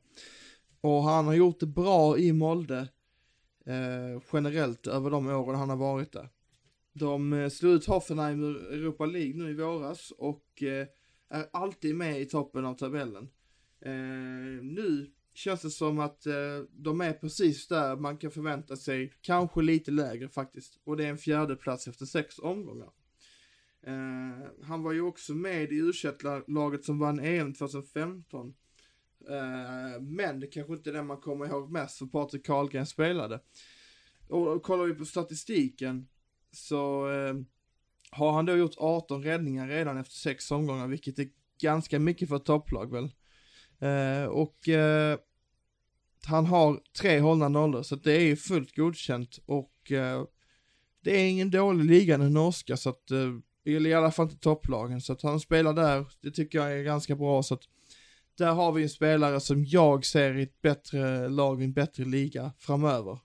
[0.82, 2.88] Och han har gjort det bra i Molde
[3.66, 6.30] eh, generellt över de åren han har varit där.
[6.94, 10.88] De eh, slog ut Hoffenheim ur Europa League nu i våras och eh,
[11.30, 13.30] är alltid med i toppen av tabellen.
[13.82, 13.92] Eh,
[14.62, 16.34] nu känns det som att eh,
[16.72, 20.80] de är precis där man kan förvänta sig, kanske lite lägre faktiskt.
[20.84, 22.90] Och det är en fjärde plats efter sex omgångar.
[23.88, 25.92] Eh, han var ju också med i u
[26.48, 28.54] laget som vann EM 2015.
[29.30, 33.40] Eh, men det kanske inte är det man kommer ihåg mest för Patrik Karlgren spelade.
[34.28, 36.08] Och, och kollar vi på statistiken
[36.52, 37.36] så eh,
[38.12, 41.30] har han då gjort 18 räddningar redan efter sex omgångar, vilket är
[41.62, 43.12] ganska mycket för ett topplag väl.
[43.84, 45.18] Eh, och eh,
[46.26, 50.24] han har tre hållna nollor, så det är ju fullt godkänt och eh,
[51.04, 55.02] det är ingen dålig liga den norska, så att, eh, i alla fall inte topplagen,
[55.02, 57.64] så att han spelar där, det tycker jag är ganska bra, så att
[58.38, 62.06] där har vi en spelare som jag ser i ett bättre lag, i en bättre
[62.06, 63.20] liga framöver.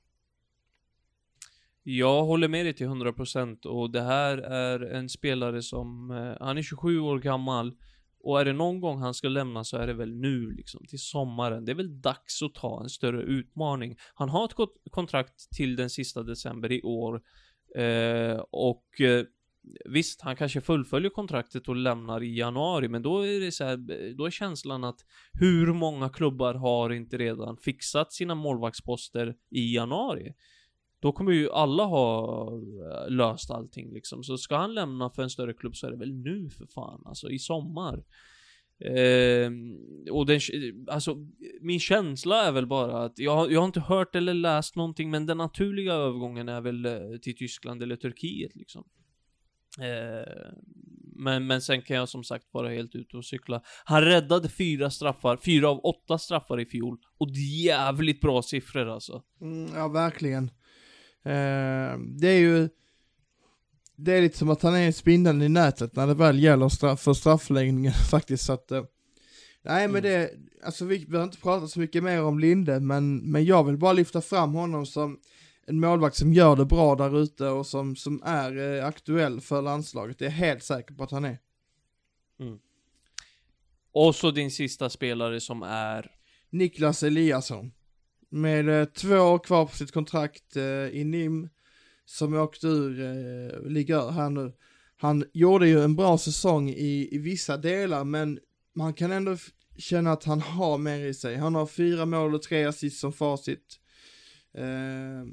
[1.82, 6.58] Jag håller med dig till 100% och det här är en spelare som, eh, han
[6.58, 7.74] är 27 år gammal
[8.20, 10.98] och är det någon gång han ska lämna så är det väl nu liksom, till
[10.98, 11.64] sommaren.
[11.64, 13.96] Det är väl dags att ta en större utmaning.
[14.14, 17.22] Han har ett kontrakt till den sista december i år
[17.76, 19.24] eh, och eh,
[19.84, 23.76] Visst, han kanske fullföljer kontraktet och lämnar i januari, men då är det så här,
[24.16, 25.00] då är känslan att
[25.32, 30.34] hur många klubbar har inte redan fixat sina målvaktsposter i januari?
[31.00, 34.24] Då kommer ju alla ha eh, löst allting liksom.
[34.24, 37.02] Så ska han lämna för en större klubb så är det väl nu för fan,
[37.04, 38.04] alltså i sommar.
[38.80, 39.50] Eh,
[40.12, 40.40] och den,
[40.88, 41.16] alltså,
[41.60, 45.26] min känsla är väl bara att, jag, jag har inte hört eller läst någonting, men
[45.26, 48.84] den naturliga övergången är väl eh, till Tyskland eller Turkiet liksom.
[49.80, 50.52] Eh,
[51.18, 53.62] men, men sen kan jag som sagt vara helt ute och cykla.
[53.84, 56.98] Han räddade fyra straffar, fyra av åtta straffar i fjol.
[57.18, 57.30] Och
[57.64, 59.22] jävligt bra siffror alltså.
[59.40, 60.50] Mm, ja, verkligen.
[61.24, 62.68] Eh, det är ju,
[63.96, 67.00] det är lite som att han är spindeln i nätet när det väl gäller straff,
[67.00, 68.44] för straffläggningen faktiskt.
[68.44, 68.84] Så att, eh,
[69.62, 70.10] nej men mm.
[70.10, 70.30] det,
[70.64, 73.92] alltså vi behöver inte prata så mycket mer om Linde, men, men jag vill bara
[73.92, 75.18] lyfta fram honom som
[75.66, 79.62] en målvakt som gör det bra där ute och som, som är eh, aktuell för
[79.62, 80.18] landslaget.
[80.18, 81.38] Det är jag helt säker på att han är.
[82.40, 82.58] Mm.
[83.92, 86.10] Och så din sista spelare som är?
[86.50, 87.72] Niklas Eliasson.
[88.30, 91.48] Med eh, två år kvar på sitt kontrakt eh, i NIM,
[92.04, 94.52] som åkte ur eh, här nu.
[94.96, 98.38] Han gjorde ju en bra säsong i, i vissa delar, men
[98.74, 99.36] man kan ändå
[99.76, 101.36] känna att han har mer i sig.
[101.36, 103.80] Han har fyra mål och tre assist som facit.
[104.54, 105.24] Eh,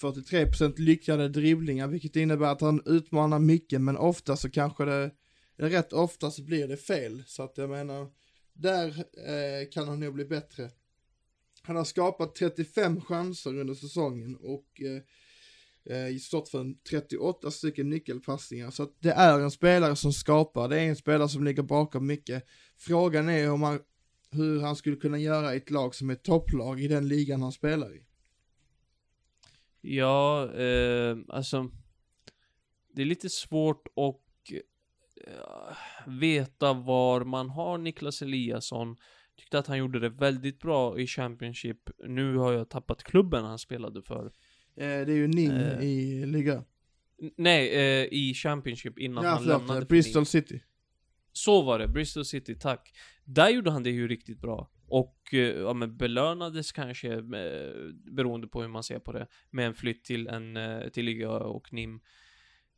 [0.00, 5.10] 43% lyckade dribblingar, vilket innebär att han utmanar mycket, men ofta så kanske det,
[5.56, 7.22] rätt ofta så blir det fel.
[7.26, 8.06] Så att jag menar,
[8.52, 10.70] där eh, kan han nog bli bättre.
[11.66, 18.70] Han har skapat 35 chanser under säsongen och eh, eh stått för 38 stycken nyckelpassningar.
[18.70, 22.06] Så att det är en spelare som skapar, det är en spelare som ligger bakom
[22.06, 22.44] mycket.
[22.76, 23.80] Frågan är hur, han,
[24.30, 27.52] hur han skulle kunna göra i ett lag som är topplag i den ligan han
[27.52, 28.06] spelar i.
[29.86, 31.70] Ja, eh, alltså.
[32.94, 34.52] Det är lite svårt att
[35.26, 38.96] eh, veta var man har Niklas Eliasson.
[39.36, 41.90] Tyckte att han gjorde det väldigt bra i Championship.
[42.06, 44.24] Nu har jag tappat klubben han spelade för.
[44.24, 44.30] Eh,
[44.76, 46.64] det är ju Ning eh, i liga.
[47.36, 50.62] Nej, eh, i Championship innan ja, han förlåt, lämnade Bristol City.
[51.32, 52.92] Så var det, Bristol City, tack.
[53.24, 54.70] Där gjorde han det ju riktigt bra.
[54.86, 57.22] Och eh, ja, men belönades kanske, eh,
[58.12, 61.30] beroende på hur man ser på det, med en flytt till en, eh, till Liga
[61.30, 62.00] och NIM.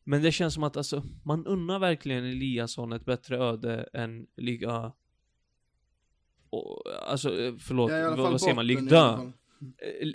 [0.05, 4.93] Men det känns som att alltså, man unnar verkligen Eliasson ett bättre öde än Liga...
[6.57, 7.29] Och, alltså,
[7.61, 8.67] förlåt, ja, vad, vad säger man?
[8.67, 9.33] Ligue 2?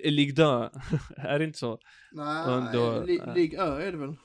[0.04, 0.44] Ligue 2,
[1.18, 1.80] är det inte så?
[2.12, 4.16] Nej, då, li, Ligue Ö är det väl?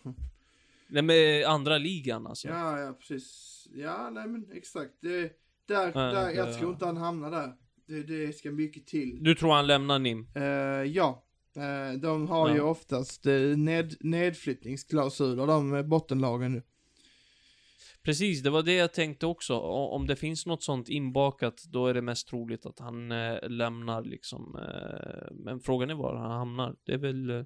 [0.89, 2.49] Nej men andra ligan alltså.
[2.49, 3.69] Ja, ja precis.
[3.75, 4.93] Ja, nej men exakt.
[5.01, 5.33] Det,
[5.67, 7.53] där, ja, där, jag tror inte han hamnar där.
[7.87, 9.19] Det, det ska mycket till.
[9.21, 10.27] Du tror han lämnar NIM?
[10.37, 10.43] Uh,
[10.85, 11.23] ja.
[11.57, 12.55] Uh, de har ja.
[12.55, 16.63] ju oftast uh, ned, nedflyttningsklausuler, de bottenlagen nu.
[18.07, 19.59] Precis, det var det jag tänkte också.
[19.59, 24.03] Om det finns något sånt inbakat, då är det mest troligt att han eh, lämnar
[24.03, 24.57] liksom.
[24.57, 26.75] Eh, men frågan är var han hamnar.
[26.85, 27.45] Det är väl, det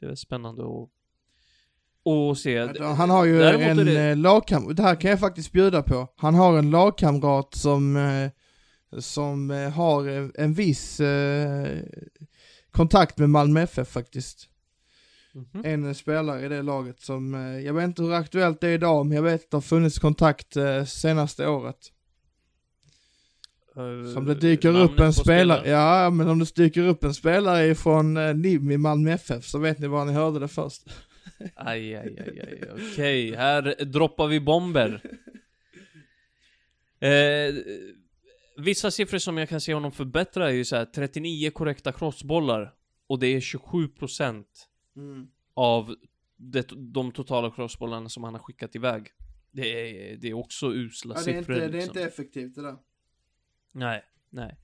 [0.00, 0.90] är väl spännande att
[2.02, 2.58] och se.
[2.80, 4.10] Han har ju Däremot en det...
[4.10, 6.08] Eh, lagkamrat, det här kan jag faktiskt bjuda på.
[6.16, 8.30] Han har en lagkamrat som, eh,
[9.00, 11.00] som eh, har en viss
[12.70, 14.48] kontakt med Malmö FF faktiskt.
[15.34, 15.66] Mm -hmm.
[15.66, 19.16] En spelare i det laget som, jag vet inte hur aktuellt det är idag, men
[19.16, 20.56] jag vet att det har funnits kontakt
[20.86, 21.92] senaste året.
[24.14, 28.14] Som det dyker upp en spelare, ja men om det dyker upp en spelare från
[28.14, 30.82] NIM i Malmö FF så vet ni var ni hörde det först.
[31.54, 32.62] Aj, aj, aj, aj.
[32.72, 33.30] okej.
[33.30, 33.34] Okay.
[33.34, 35.00] Här droppar vi bomber.
[37.00, 37.54] Eh,
[38.56, 42.72] vissa siffror som jag kan se honom förbättra är ju så här 39 korrekta crossbollar.
[43.08, 44.44] Och det är 27%
[44.98, 45.28] Mm.
[45.54, 45.94] av
[46.36, 49.06] det, de totala crossbollarna som han har skickat iväg.
[49.50, 51.56] Det är, det är också usla Ja, det, är siffror.
[51.56, 51.98] inte, det är liksom.
[51.98, 52.76] inte effektivt det där.
[53.72, 54.56] Nej, nej.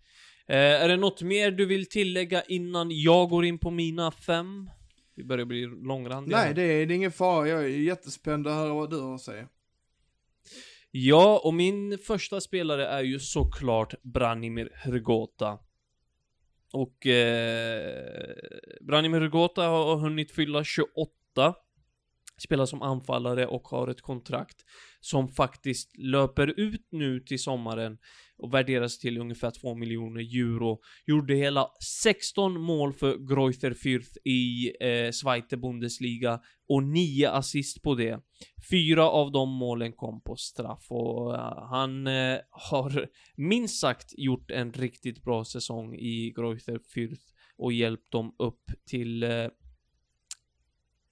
[0.46, 4.70] Eh, är det något mer du vill tillägga innan jag går in på mina fem?
[5.14, 6.36] Vi börjar bli långrandiga.
[6.36, 7.48] Nej, det är, det är ingen fara.
[7.48, 9.48] Jag är jättespänd att höra vad du har att säga.
[10.90, 15.58] Ja, och min första spelare är ju såklart Branimir Hrgota.
[16.74, 18.34] Och eh,
[18.80, 21.54] Branimir Rugota har hunnit fylla 28.
[22.38, 24.56] Spelar som anfallare och har ett kontrakt
[25.00, 27.98] som faktiskt löper ut nu till sommaren
[28.38, 30.80] och värderas till ungefär 2 miljoner euro.
[31.06, 31.70] Gjorde hela
[32.02, 38.20] 16 mål för Greuther Fürth i eh, Zweite Bundesliga och 9 assist på det.
[38.70, 44.50] Fyra av de målen kom på straff och eh, han eh, har minst sagt gjort
[44.50, 47.22] en riktigt bra säsong i Greuther Fürth
[47.56, 49.46] och hjälpt dem upp till eh,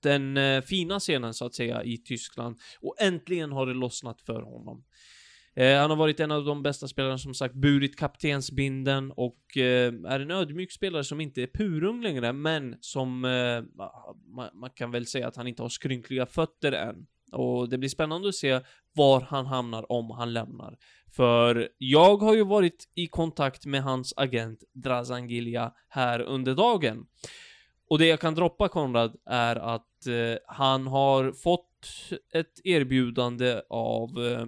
[0.03, 4.43] den eh, fina scenen så att säga i Tyskland och äntligen har det lossnat för
[4.43, 4.85] honom.
[5.55, 9.93] Eh, han har varit en av de bästa spelarna som sagt burit kaptensbinden och eh,
[10.07, 13.63] är en ödmjuk spelare som inte är purung längre men som eh,
[14.35, 17.07] man, man kan väl säga att han inte har skrynkliga fötter än.
[17.33, 18.61] Och det blir spännande att se
[18.93, 20.79] var han hamnar om han lämnar.
[21.17, 27.07] För jag har ju varit i kontakt med hans agent Drazangilia här under dagen.
[27.89, 31.69] Och det jag kan droppa Konrad är att eh, han har fått
[32.33, 34.47] ett erbjudande av eh,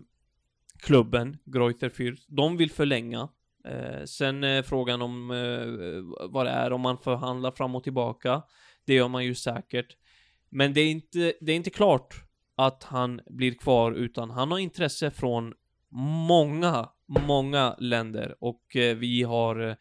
[0.78, 2.22] klubben Greuther Fürth.
[2.28, 3.28] De vill förlänga.
[3.64, 8.42] Eh, sen är frågan om eh, vad det är, om man förhandlar fram och tillbaka.
[8.84, 9.96] Det gör man ju säkert.
[10.50, 12.14] Men det är inte, det är inte klart
[12.56, 15.54] att han blir kvar, utan han har intresse från
[16.28, 16.88] många,
[17.26, 18.34] många länder.
[18.40, 19.74] Och eh, vi har eh,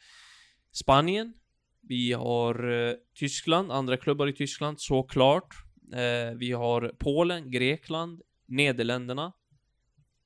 [0.72, 1.34] Spanien,
[1.82, 5.63] vi har eh, Tyskland, andra klubbar i Tyskland, såklart.
[5.94, 9.34] Eh, vi har Polen, Grekland, Nederländerna.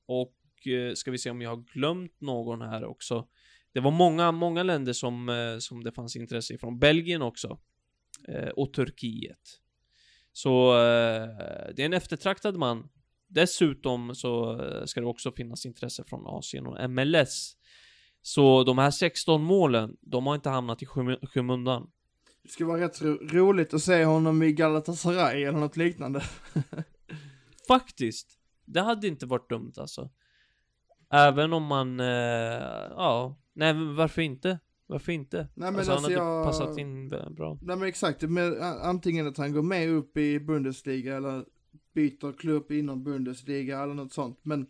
[0.06, 3.28] Och eh, ska vi se om jag har glömt någon här också.
[3.72, 6.78] Det var många, många länder som, eh, som det fanns intresse ifrån.
[6.78, 7.58] Belgien också.
[8.28, 9.60] Eh, och Turkiet.
[10.32, 11.28] Så eh,
[11.74, 12.88] det är en eftertraktad man.
[13.28, 17.56] Dessutom så eh, ska det också finnas intresse från Asien och MLS.
[18.22, 20.86] Så de här 16 målen, de har inte hamnat i
[21.22, 21.90] skymundan.
[22.48, 26.22] Det skulle vara rätt ro roligt att se honom i Galatasaray eller något liknande.
[27.68, 28.38] Faktiskt.
[28.64, 30.10] Det hade inte varit dumt alltså.
[31.10, 32.06] Även om man, eh,
[32.90, 34.58] ja, nej men varför inte?
[34.86, 35.36] Varför inte?
[35.36, 36.44] Nej men alltså, alltså, han hade jag...
[36.44, 37.58] passat in bra.
[37.62, 41.44] Nej men exakt, med, antingen att han går med upp i Bundesliga eller
[41.94, 44.40] byter klubb inom Bundesliga eller något sånt.
[44.42, 44.66] Men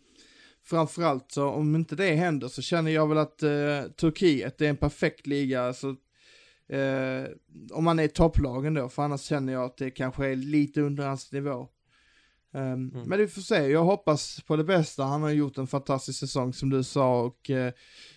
[0.64, 4.76] framförallt så om inte det händer så känner jag väl att eh, Turkiet är en
[4.76, 5.62] perfekt liga.
[5.62, 5.96] Alltså,
[6.68, 7.24] eh,
[7.72, 10.80] om man är i topplagen då, för annars känner jag att det kanske är lite
[10.80, 11.68] under hans nivå.
[12.50, 15.04] Um, Men vi får se, jag hoppas på det bästa.
[15.04, 17.72] Han har gjort en fantastisk säsong som du sa och eh,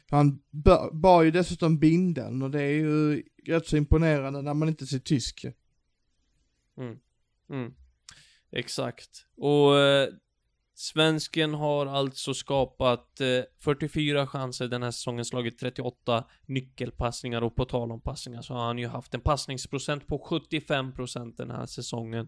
[0.09, 4.69] han ba- bar ju dessutom binden och det är ju rätt så imponerande när man
[4.69, 5.45] inte ser tysk.
[7.49, 7.73] Mm.
[8.51, 9.25] Exakt.
[9.37, 10.09] Och eh,
[10.81, 17.65] svensken har alltså skapat eh, 44 chanser den här säsongen, slagit 38 nyckelpassningar och på
[17.65, 22.27] tal om passningar så har han ju haft en passningsprocent på 75% den här säsongen.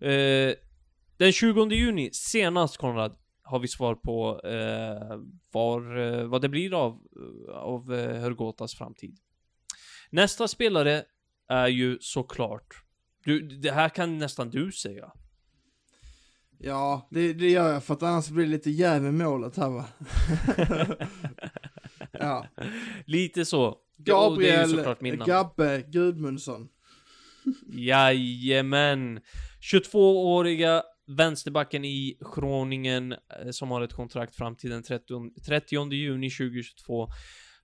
[0.00, 0.54] Eh,
[1.16, 5.18] den 20 juni, senast Konrad, har vi svar på eh,
[5.52, 7.02] var, eh, vad det blir av,
[7.54, 9.18] av eh, Hörgotas framtid.
[10.10, 11.04] Nästa spelare
[11.48, 12.84] är ju såklart
[13.24, 15.12] du, det här kan nästan du säga.
[16.60, 19.70] Ja, det, det gör jag för att annars blir det lite jäv i målet här
[19.70, 19.84] va.
[22.12, 22.46] ja.
[23.06, 23.76] Lite så.
[23.98, 24.84] Gabriel.
[25.26, 26.68] Gabbe Gudmundsson.
[27.66, 29.20] Jajamän.
[29.72, 35.04] 22-åriga vänsterbacken i Groningen eh, som har ett kontrakt fram till den 30,
[35.46, 37.08] 30 juni 2022.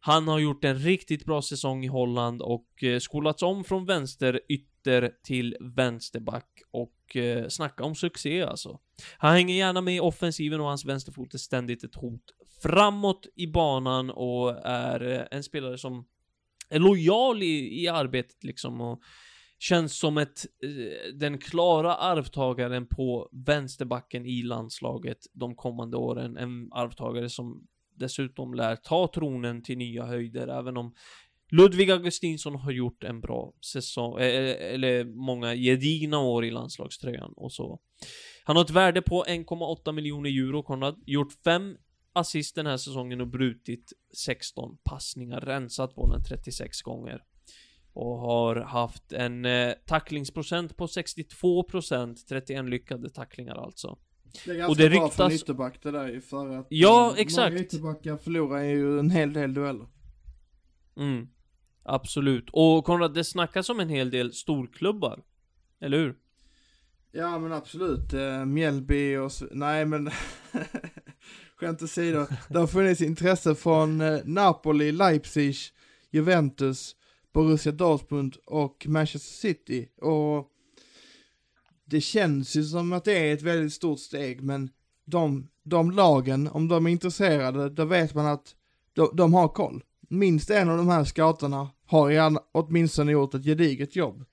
[0.06, 4.40] Han har gjort en riktigt bra säsong i Holland och eh, skolats om från vänster
[4.48, 8.78] ytter till vänsterback och eh, snacka om succé alltså.
[9.18, 12.22] Han hänger gärna med i offensiven och hans vänsterfot är ständigt ett hot
[12.62, 16.04] framåt i banan och är eh, en spelare som
[16.68, 19.02] är lojal i, i arbetet liksom och
[19.58, 26.36] känns som ett, eh, den klara arvtagaren på vänsterbacken i landslaget de kommande åren.
[26.36, 30.94] En arvtagare som dessutom lär ta tronen till nya höjder, även om
[31.50, 37.32] Ludvig Augustinsson har gjort en bra säsong, eh, eh, eller många gedigna år i landslagströjan
[37.36, 37.80] och så.
[38.44, 41.02] Han har ett värde på 1,8 miljoner euro, Konrad.
[41.06, 41.76] Gjort fem
[42.12, 47.22] assist den här säsongen och brutit 16 passningar, rensat bollen 36 gånger.
[47.92, 53.98] Och har haft en eh, tacklingsprocent på 62%, 31 lyckade tacklingar alltså.
[54.44, 57.52] Det är ganska Och det bra för ryktas- ytterback det där för att Ja, exakt.
[57.52, 59.86] många ytterbackar förlorar ju en hel del dueller.
[60.96, 61.28] Mm.
[61.82, 62.48] Absolut.
[62.52, 65.22] Och Konrad, det snackas om en hel del storklubbar.
[65.80, 66.14] Eller hur?
[67.12, 70.10] Ja men absolut, eh, Mjällby och så, nej men
[71.56, 75.54] skämt åsido, det har funnits intresse från eh, Napoli, Leipzig,
[76.10, 76.96] Juventus,
[77.32, 80.50] Borussia Dortmund och Manchester City och
[81.84, 84.70] det känns ju som att det är ett väldigt stort steg men
[85.04, 88.54] de, de lagen, om de är intresserade, då vet man att
[88.92, 89.82] de, de har koll.
[90.08, 94.24] Minst en av de här scouterna har gärna, åtminstone gjort ett gediget jobb.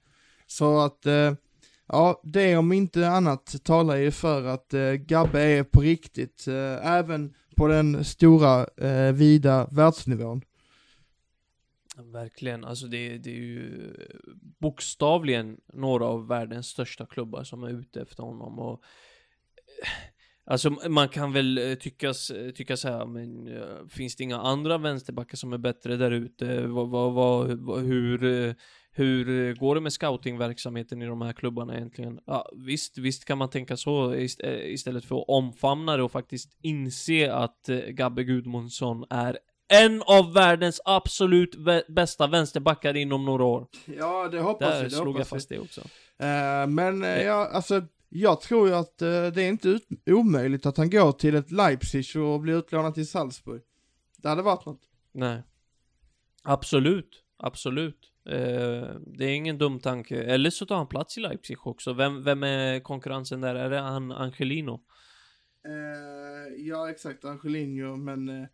[0.48, 1.34] Så att eh,
[1.94, 6.88] Ja, det om inte annat talar ju för att eh, Gabbe är på riktigt, eh,
[6.88, 10.42] även på den stora, eh, vida världsnivån.
[12.04, 13.94] Verkligen, alltså det, det är ju
[14.60, 18.84] bokstavligen några av världens största klubbar som är ute efter honom och
[19.84, 19.90] eh,
[20.46, 23.50] Alltså man kan väl eh, tyckas, eh, tycka så här, men
[23.90, 26.68] finns det inga andra vänsterbackar som är bättre där ute?
[26.68, 28.56] Vad, vad, vad, hur,
[28.92, 32.20] hur går det med scoutingverksamheten i de här klubbarna egentligen?
[32.26, 37.34] Ja, visst, visst kan man tänka så istället för att omfamna det och faktiskt inse
[37.34, 39.38] att Gabbe Gudmundsson är
[39.72, 41.56] en av världens absolut
[41.88, 43.68] bästa vänsterbackar inom några år.
[43.86, 45.82] Ja, det hoppas Där vi, det slog jag hoppas fast det också.
[46.18, 46.26] vi.
[46.26, 50.66] Eh, men eh, ja, alltså, jag tror ju att eh, det är inte ut- omöjligt
[50.66, 53.62] att han går till ett Leipzig och blir utlånad till Salzburg.
[54.18, 54.82] Det hade varit något.
[55.14, 55.44] Nej.
[56.44, 58.00] Absolut, absolut.
[58.30, 60.24] Eh, det är ingen dum tanke.
[60.24, 61.94] Eller så tar han plats i Leipzig också.
[61.94, 63.56] Vem, vem är konkurrensen där?
[63.56, 64.82] Är det han Angelino?
[65.68, 68.48] Eh, ja, exakt, Angelino, men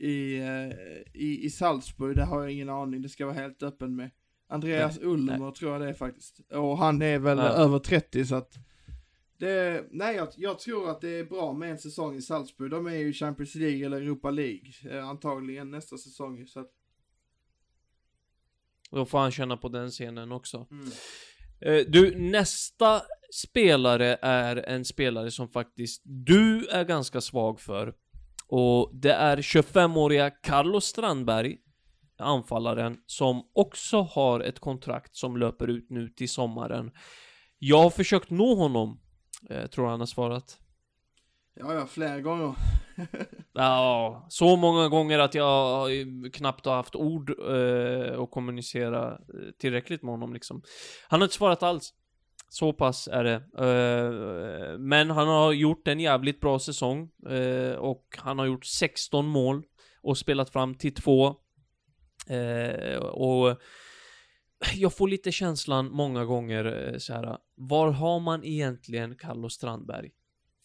[0.00, 0.76] i, eh,
[1.22, 4.10] i, i Salzburg, det har jag ingen aning, det ska jag vara helt öppen med.
[4.48, 6.40] Andreas Ulmer tror jag det är faktiskt.
[6.50, 7.44] Och han är väl Ja.
[7.44, 8.52] över 30 så att
[9.38, 12.70] det, nej jag, jag tror att det är bra med en säsong i Salzburg.
[12.70, 16.70] De är ju Champions League eller Europa League eh, antagligen nästa säsong så att,
[18.90, 20.66] Då får han känna på den scenen också.
[20.70, 20.88] mm.
[21.60, 23.02] Eh, du, nästa
[23.34, 27.94] spelare är en spelare som faktiskt du är ganska svag för.
[28.52, 31.56] Och det är 25-åriga Carlos Strandberg,
[32.18, 36.90] anfallaren, som också har ett kontrakt som löper ut nu till sommaren.
[37.58, 39.00] Jag har försökt nå honom,
[39.50, 40.58] eh, tror han har svarat.
[41.54, 42.54] ja ja, flera gånger.
[43.52, 45.90] Ja, så många gånger att jag
[46.32, 49.18] knappt har haft ord eh, och kommunicera eh,
[49.58, 50.62] tillräckligt med honom liksom.
[51.08, 51.94] Han har inte svarat alls.
[52.52, 53.34] Så pass är det.
[53.58, 57.10] Eh, men han har gjort en jävligt bra säsong.
[57.28, 59.62] Eh, och han har gjort 16 mål
[60.02, 61.34] och spelat fram till två.
[62.28, 63.60] Eh, och
[64.74, 67.38] jag får lite känslan många gånger så här.
[67.54, 70.10] Var har man egentligen Carlos Strandberg?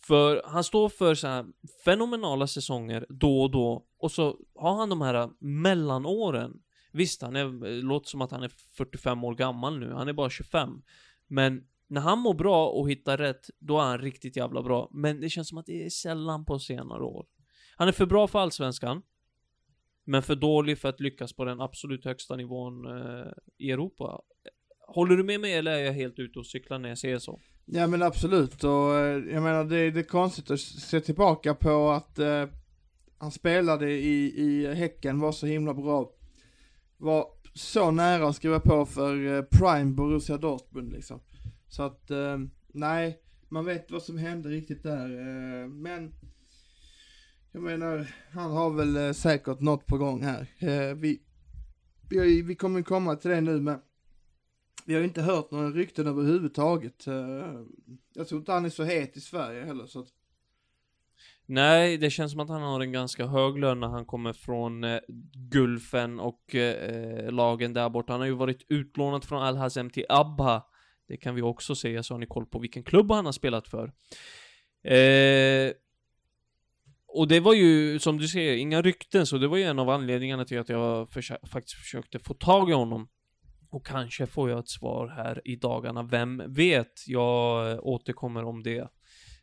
[0.08, 1.46] För han står för så här
[1.86, 6.52] fenomenala säsonger då och då och så har han de här mellanåren.
[6.92, 10.30] Visst, han är, låter som att han är 45 år gammal nu, han är bara
[10.30, 10.70] 25.
[11.28, 14.90] Men när han mår bra och hittar rätt, då är han riktigt jävla bra.
[14.92, 17.26] Men det känns som att det är sällan på senare år.
[17.76, 19.02] Han är för bra för Allsvenskan.
[20.06, 24.22] Men för dålig för att lyckas på den absolut högsta nivån eh, i Europa.
[24.88, 27.40] Håller du med mig eller är jag helt ute och cyklar när jag säger så?
[27.66, 31.90] Ja men absolut och eh, jag menar det, det är konstigt att se tillbaka på
[31.90, 32.46] att eh,
[33.18, 36.12] han spelade i, i Häcken, var så himla bra.
[36.98, 41.20] Var så nära att skriva på för eh, Prime Borussia Dortmund liksom.
[41.76, 43.20] Så att, eh, nej,
[43.50, 45.10] man vet vad som hände riktigt där.
[45.10, 46.14] Eh, men,
[47.52, 50.48] jag menar, han har väl eh, säkert något på gång här.
[50.60, 51.22] Eh, vi,
[52.10, 53.80] vi, ju- vi kommer komma till det nu men
[54.86, 57.08] vi har ju inte hört några rykten överhuvudtaget.
[57.08, 57.62] Eh,
[58.14, 60.08] Jag tror inte han är så het i Sverige heller så att,
[61.46, 64.84] Nej, det känns som att han har en ganska hög lön när han kommer från
[64.84, 65.00] eh,
[65.52, 68.14] Gulfen och eh, eh lagen där borta.
[68.14, 70.64] Han har ju varit utlånad från Al Hazem till Abha.
[71.08, 73.68] Det kan vi också säga så har ni koll på vilken klubb han har spelat
[73.68, 73.92] för.
[74.94, 75.72] Eh,
[77.08, 79.90] och det var ju, som du säger, inga rykten, så det var ju en av
[79.90, 83.08] anledningarna till att jag försö- faktiskt försökte få tag i honom.
[83.70, 87.08] Och kanske får jag ett svar här i dagarna, vem vet?
[87.08, 88.90] Jag eh, återkommer om det.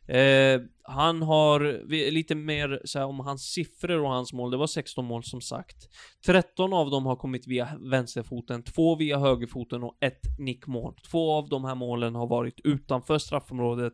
[0.07, 4.51] Eh, han har lite mer så här, om hans siffror och hans mål.
[4.51, 5.89] Det var 16 mål som sagt.
[6.25, 10.95] 13 av dem har kommit via vänsterfoten, två via högerfoten och ett nickmål.
[11.11, 13.93] Två av de här målen har varit utanför straffområdet,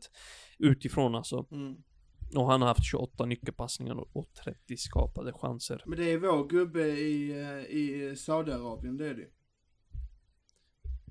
[0.59, 1.45] utifrån alltså.
[1.51, 1.75] mm.
[2.35, 5.83] Och han har haft 28 nyckelpassningar och- och 30 skapade chanser.
[5.85, 9.27] Men det är vår gubbe i, eh, i Saudiarabien, det är det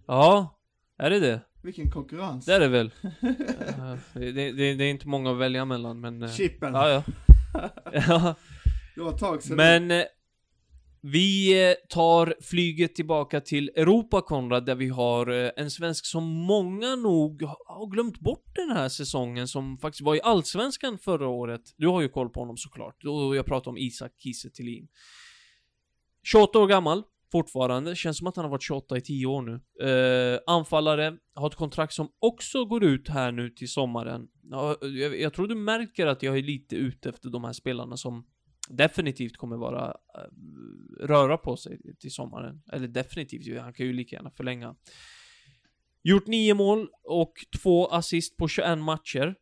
[0.06, 0.58] Ja,
[0.98, 1.40] är det det?
[1.68, 2.44] Vilken konkurrens.
[2.46, 2.90] Det är det väl?
[4.14, 6.22] Det, det, det är inte många att välja mellan men...
[6.22, 6.74] eh, Chippen.
[6.74, 7.02] Ja, ja.
[7.92, 8.34] ja.
[8.94, 9.56] Det var ett tag sedan.
[9.56, 10.04] Men eh,
[11.00, 15.26] vi eh, tar flyget tillbaka till Europa, Konrad, där vi har
[15.60, 20.14] en svensk som många nog ha- har glömt bort den här säsongen, som faktiskt var
[20.14, 21.62] i Allsvenskan förra året.
[21.76, 23.04] Du har ju koll på honom såklart.
[23.04, 24.88] Och jag pratar om Isak Kiese Thelin.
[26.22, 27.02] 28 år gammal,
[27.32, 27.96] fortfarande.
[27.96, 29.60] Känns som att han har varit 28 i 10 år nu.
[29.88, 34.28] Eh, anfallare, har ett kontrakt som också går ut här nu till sommaren.
[34.50, 38.26] Jag, jag tror du märker att jag är lite ute efter de här spelarna som
[38.68, 42.62] definitivt kommer vara eh, röra på sig till sommaren.
[42.72, 44.76] Eller definitivt, han kan ju lika gärna förlänga.
[46.02, 49.34] Gjort nio mål och två assist på 21 matcher.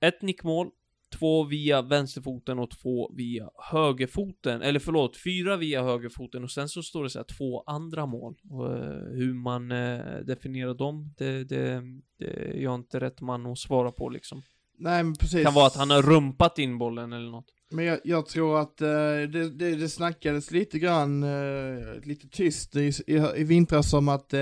[0.00, 0.70] Ett nickmål,
[1.18, 4.62] två via vänsterfoten och två via högerfoten.
[4.62, 8.34] Eller förlåt, fyra via högerfoten och sen så står det så här två andra mål.
[8.50, 11.82] Och, eh, hur man eh, definierar dem, det, det,
[12.18, 14.42] det är jag inte rätt man att svara på liksom.
[14.78, 15.44] Nej men precis.
[15.44, 17.46] Kan vara att han har rumpat in bollen eller något.
[17.70, 18.88] Men jag, jag tror att eh,
[19.32, 24.32] det, det, det snackades lite grann, eh, lite tyst i, i, i vintras om att
[24.32, 24.40] eh,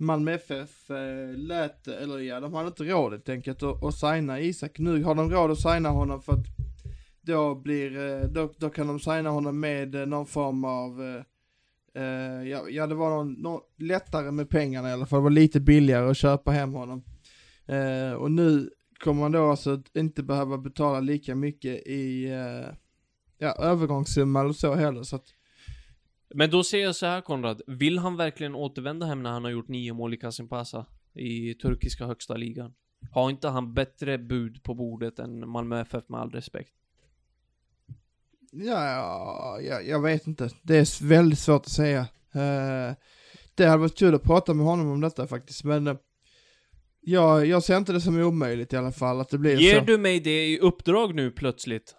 [0.00, 4.40] Malmö FF eh, lät, eller ja, de hade inte råd helt enkelt att, att signa
[4.40, 4.78] Isak.
[4.78, 6.46] Nu har de råd att signa honom för att
[7.20, 12.02] då blir, eh, då, då kan de signa honom med eh, någon form av, eh,
[12.02, 15.30] eh, ja, ja det var någon, någon, lättare med pengarna i alla fall, det var
[15.30, 17.04] lite billigare att köpa hem honom.
[17.66, 18.70] Eh, och nu
[19.04, 22.74] kommer man då alltså inte behöva betala lika mycket i, eh,
[23.38, 25.34] ja, övergångssumma eller så heller, så att
[26.34, 29.50] men då säger jag så här Konrad, vill han verkligen återvända hem när han har
[29.50, 30.86] gjort nio mål i Kasimpasa?
[31.14, 32.74] I turkiska högsta ligan?
[33.12, 36.72] Har inte han bättre bud på bordet än Malmö FF med all respekt?
[38.52, 40.50] Ja, ja, ja, jag vet inte.
[40.62, 42.00] Det är väldigt svårt att säga.
[42.34, 42.94] Eh,
[43.54, 45.96] det hade varit kul att prata med honom om detta faktiskt, men uh,
[47.00, 49.84] jag, jag ser inte det som omöjligt i alla fall att det blir Ger så.
[49.84, 51.94] du mig det i uppdrag nu plötsligt?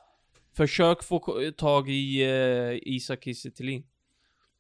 [0.54, 1.20] Försök få
[1.58, 3.50] tag i uh, Isak Kiese.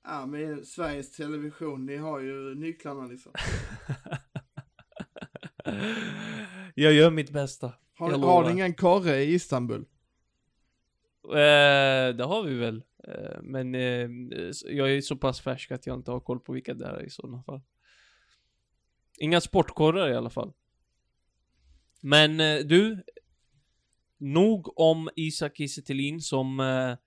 [0.03, 3.31] Ja, men Sveriges Television, ni har ju nycklarna liksom.
[6.75, 7.73] jag gör mitt bästa.
[7.97, 9.85] Har, har ni ingen korre i Istanbul?
[11.23, 12.83] Eh, det har vi väl.
[13.07, 14.09] Eh, men eh,
[14.65, 17.09] jag är så pass färsk att jag inte har koll på vilka det är i
[17.09, 17.61] sådana fall.
[19.17, 20.53] Inga sportkorrar i alla fall.
[22.01, 23.03] Men eh, du.
[24.17, 25.81] Nog om Isak Kiese
[26.19, 26.97] som eh,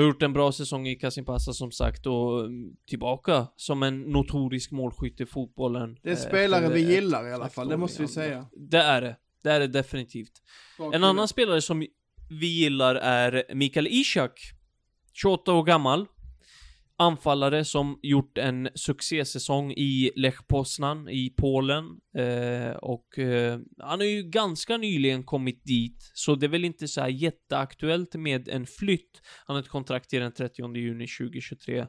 [0.00, 4.70] har gjort en bra säsong i Kasimpasa som sagt och mm, tillbaka som en notorisk
[4.70, 5.98] målskytt i fotbollen.
[6.02, 8.46] Det är eh, spelare vi gillar i alla fall, det måste vi säga.
[8.52, 9.16] Det är det.
[9.42, 10.42] Det är det definitivt.
[10.78, 11.86] Bra En annan spelare som
[12.30, 14.52] vi gillar är Mikael Ishak.
[15.12, 16.06] 28 år gammal.
[16.98, 21.84] Anfallare som gjort en succésäsong i Lech Poznan i Polen.
[22.16, 26.10] Eh, och eh, han har ju ganska nyligen kommit dit.
[26.14, 29.22] Så det är väl inte så här jätteaktuellt med en flytt.
[29.46, 31.86] Han har ett kontrakt till den 30 juni 2023.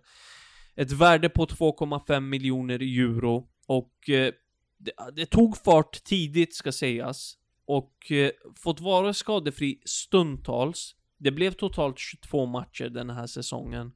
[0.76, 3.48] Ett värde på 2,5 miljoner euro.
[3.68, 4.34] Och eh,
[4.78, 7.34] det, det tog fart tidigt ska sägas
[7.66, 10.96] och eh, fått vara skadefri stundtals.
[11.18, 13.92] Det blev totalt 22 matcher den här säsongen.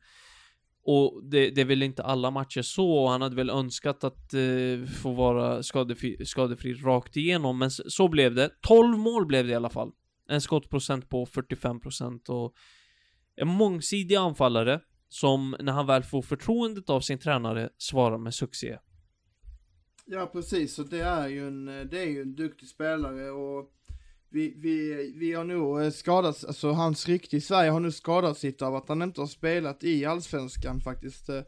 [0.84, 4.34] Och det, det är väl inte alla matcher så, och han hade väl önskat att
[4.34, 8.50] eh, få vara skadefri, skadefri rakt igenom, men så, så blev det.
[8.62, 9.92] 12 mål blev det i alla fall.
[10.30, 12.54] En skottprocent på 45% och
[13.36, 14.80] en mångsidig anfallare
[15.10, 18.78] som när han väl får förtroendet av sin tränare svarar med succé.
[20.06, 23.72] Ja precis, så det är ju en, det är ju en duktig spelare och
[24.34, 28.44] vi, vi, vi har nog eh, skadats, alltså hans rykte i Sverige har nu skadats
[28.44, 31.30] lite av att han inte har spelat i Allsvenskan faktiskt.
[31.30, 31.42] Eh.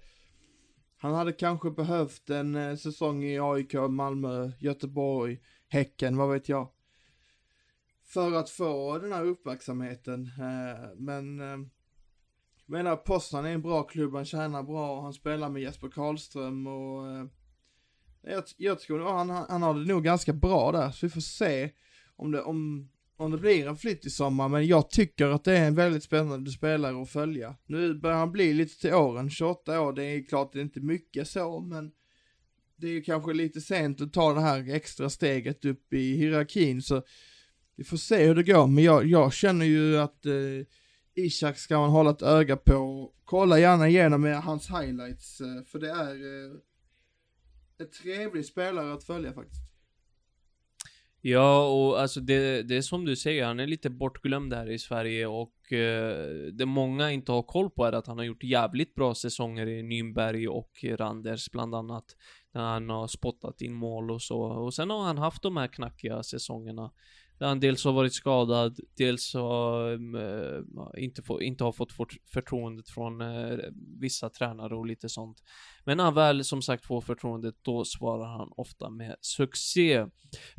[0.97, 6.69] Han hade kanske behövt en eh, säsong i AIK, Malmö, Göteborg, Häcken, vad vet jag.
[8.05, 10.29] För att få den här uppmärksamheten,
[10.95, 11.69] men jag
[12.65, 17.29] menar Poznan är en bra klubb, han tjänar bra, han spelar med Jesper Karlström och
[18.21, 21.21] jag, jag tror nog han, han har det nog ganska bra där, så vi får
[21.21, 21.71] se
[22.15, 25.57] om det, om, om det blir en flytt i sommar, men jag tycker att det
[25.57, 27.55] är en väldigt spännande spelare att följa.
[27.65, 30.79] Nu börjar han bli lite till åren, 28 år, det är klart det är inte
[30.79, 31.91] mycket så, men
[32.75, 36.81] det är ju kanske lite sent att ta det här extra steget upp i hierarkin,
[36.81, 37.03] så
[37.75, 40.33] vi får se hur det går, men jag, jag känner ju att eh,
[41.15, 45.89] Ishak ska man hålla ett öga på, kolla gärna igenom hans highlights, eh, för det
[45.89, 46.51] är eh,
[47.77, 49.62] en trevlig spelare att följa faktiskt.
[51.25, 54.79] Ja, och alltså det, det är som du säger, han är lite bortglömd här i
[54.79, 58.95] Sverige och eh, det många inte har koll på är att han har gjort jävligt
[58.95, 62.05] bra säsonger i Nürnberg och Randers bland annat.
[62.53, 64.41] När han har spottat in mål och så.
[64.41, 66.91] Och sen har han haft de här knackiga säsongerna.
[67.39, 71.91] Där han dels har varit skadad, dels har äh, inte, få, inte har fått
[72.33, 73.57] förtroendet från äh,
[73.99, 75.43] vissa tränare och lite sånt.
[75.85, 80.05] Men när han väl som sagt får förtroendet, då svarar han ofta med succé.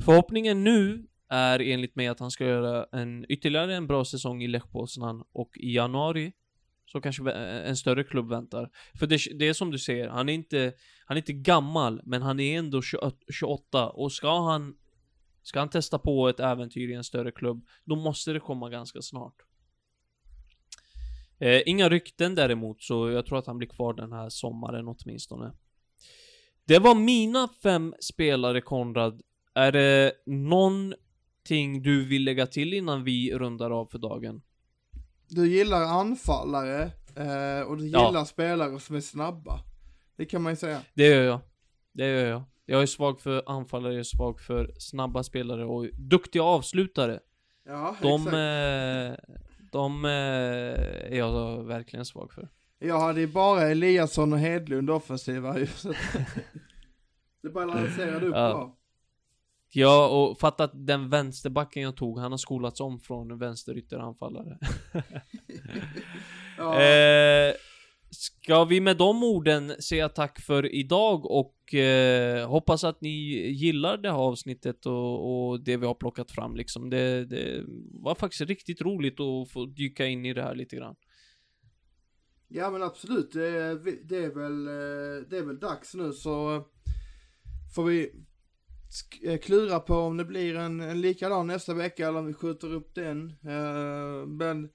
[0.05, 4.49] Förhoppningen nu är enligt mig att han ska göra en ytterligare en bra säsong i
[4.49, 6.33] Lech Poznan och i januari
[6.87, 8.70] så kanske eh, en större klubb väntar.
[8.99, 10.72] För det, det, är som du säger, han är inte,
[11.07, 12.83] han är inte gammal, men han är ändå
[13.33, 14.75] 28 och ska han
[15.45, 19.03] Ska han testa på ett äventyr i en större klubb, då måste det komma ganska
[19.03, 19.34] snart.
[21.38, 25.53] Eh, inga rykten däremot, så jag tror att han blir kvar den här sommaren åtminstone.
[26.64, 29.22] Det var mina fem spelare, Konrad.
[29.55, 34.42] Är det någonting du vill lägga till innan vi rundar av för dagen?
[35.28, 36.82] Du gillar anfallare,
[37.16, 38.24] eh, och du gillar ja.
[38.24, 39.61] spelare som är snabba.
[40.16, 40.80] Det kan man ju säga.
[40.95, 41.40] Det gör jag.
[41.92, 42.42] Det gör jag.
[42.66, 47.20] Jag är svag för anfallare, jag är svag för snabba spelare och duktiga avslutare.
[47.66, 48.34] Ja, de, exakt.
[48.34, 49.34] Eh,
[49.72, 50.10] de eh,
[51.12, 52.48] är jag verkligen svag för.
[52.78, 55.66] Jag hade ju bara Eliasson och Hedlund offensiva ju.
[57.42, 58.50] det balanserade upp ja.
[58.50, 58.76] bra.
[59.70, 64.58] Ja, och fatta att den vänsterbacken jag tog, han har skolats om från vänsterytteranfallare.
[66.58, 66.80] ja.
[66.80, 67.54] eh,
[68.14, 73.08] Ska vi med de orden säga tack för idag och eh, hoppas att ni
[73.50, 76.90] gillar det här avsnittet och, och det vi har plockat fram liksom.
[76.90, 80.96] Det, det, var faktiskt riktigt roligt att få dyka in i det här lite grann.
[82.48, 83.74] Ja men absolut, det, är,
[84.08, 86.64] det är väl, eh, det är väl dags nu så
[87.74, 88.10] får vi
[89.22, 92.74] eh, klura på om det blir en, en likadan nästa vecka eller om vi skjuter
[92.74, 93.30] upp den.
[93.30, 94.68] Eh, men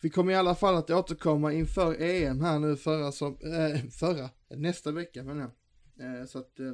[0.00, 4.30] vi kommer i alla fall att återkomma inför EM här nu förra som, äh, förra,
[4.48, 5.50] nästa vecka menar
[5.96, 6.20] jag.
[6.20, 6.72] Äh, så att äh,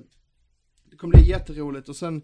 [0.84, 2.22] det kommer bli jätteroligt och sen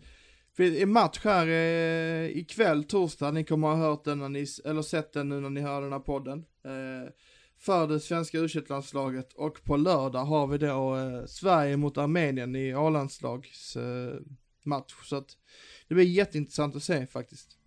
[0.56, 4.82] för är match här eh, ikväll, torsdag, ni kommer ha hört den när ni, eller
[4.82, 6.38] sett den nu när ni hör den här podden.
[6.64, 7.10] Eh,
[7.58, 12.56] för det svenska u landslaget och på lördag har vi då eh, Sverige mot Armenien
[12.56, 14.14] i A-landslags eh,
[14.62, 14.94] match.
[15.04, 15.36] Så att
[15.88, 17.58] det blir jätteintressant att se faktiskt.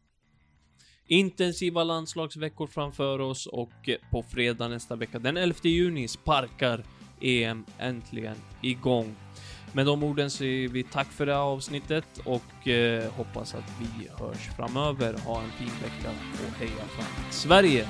[1.07, 6.83] Intensiva landslagsveckor framför oss och på fredag nästa vecka, den 11 juni, sparkar
[7.21, 9.15] EM äntligen igång.
[9.73, 14.07] Med de orden säger vi tack för det här avsnittet och eh, hoppas att vi
[14.19, 15.13] hörs framöver.
[15.13, 16.09] Ha en fin vecka
[16.47, 17.87] och heja fram Sverige!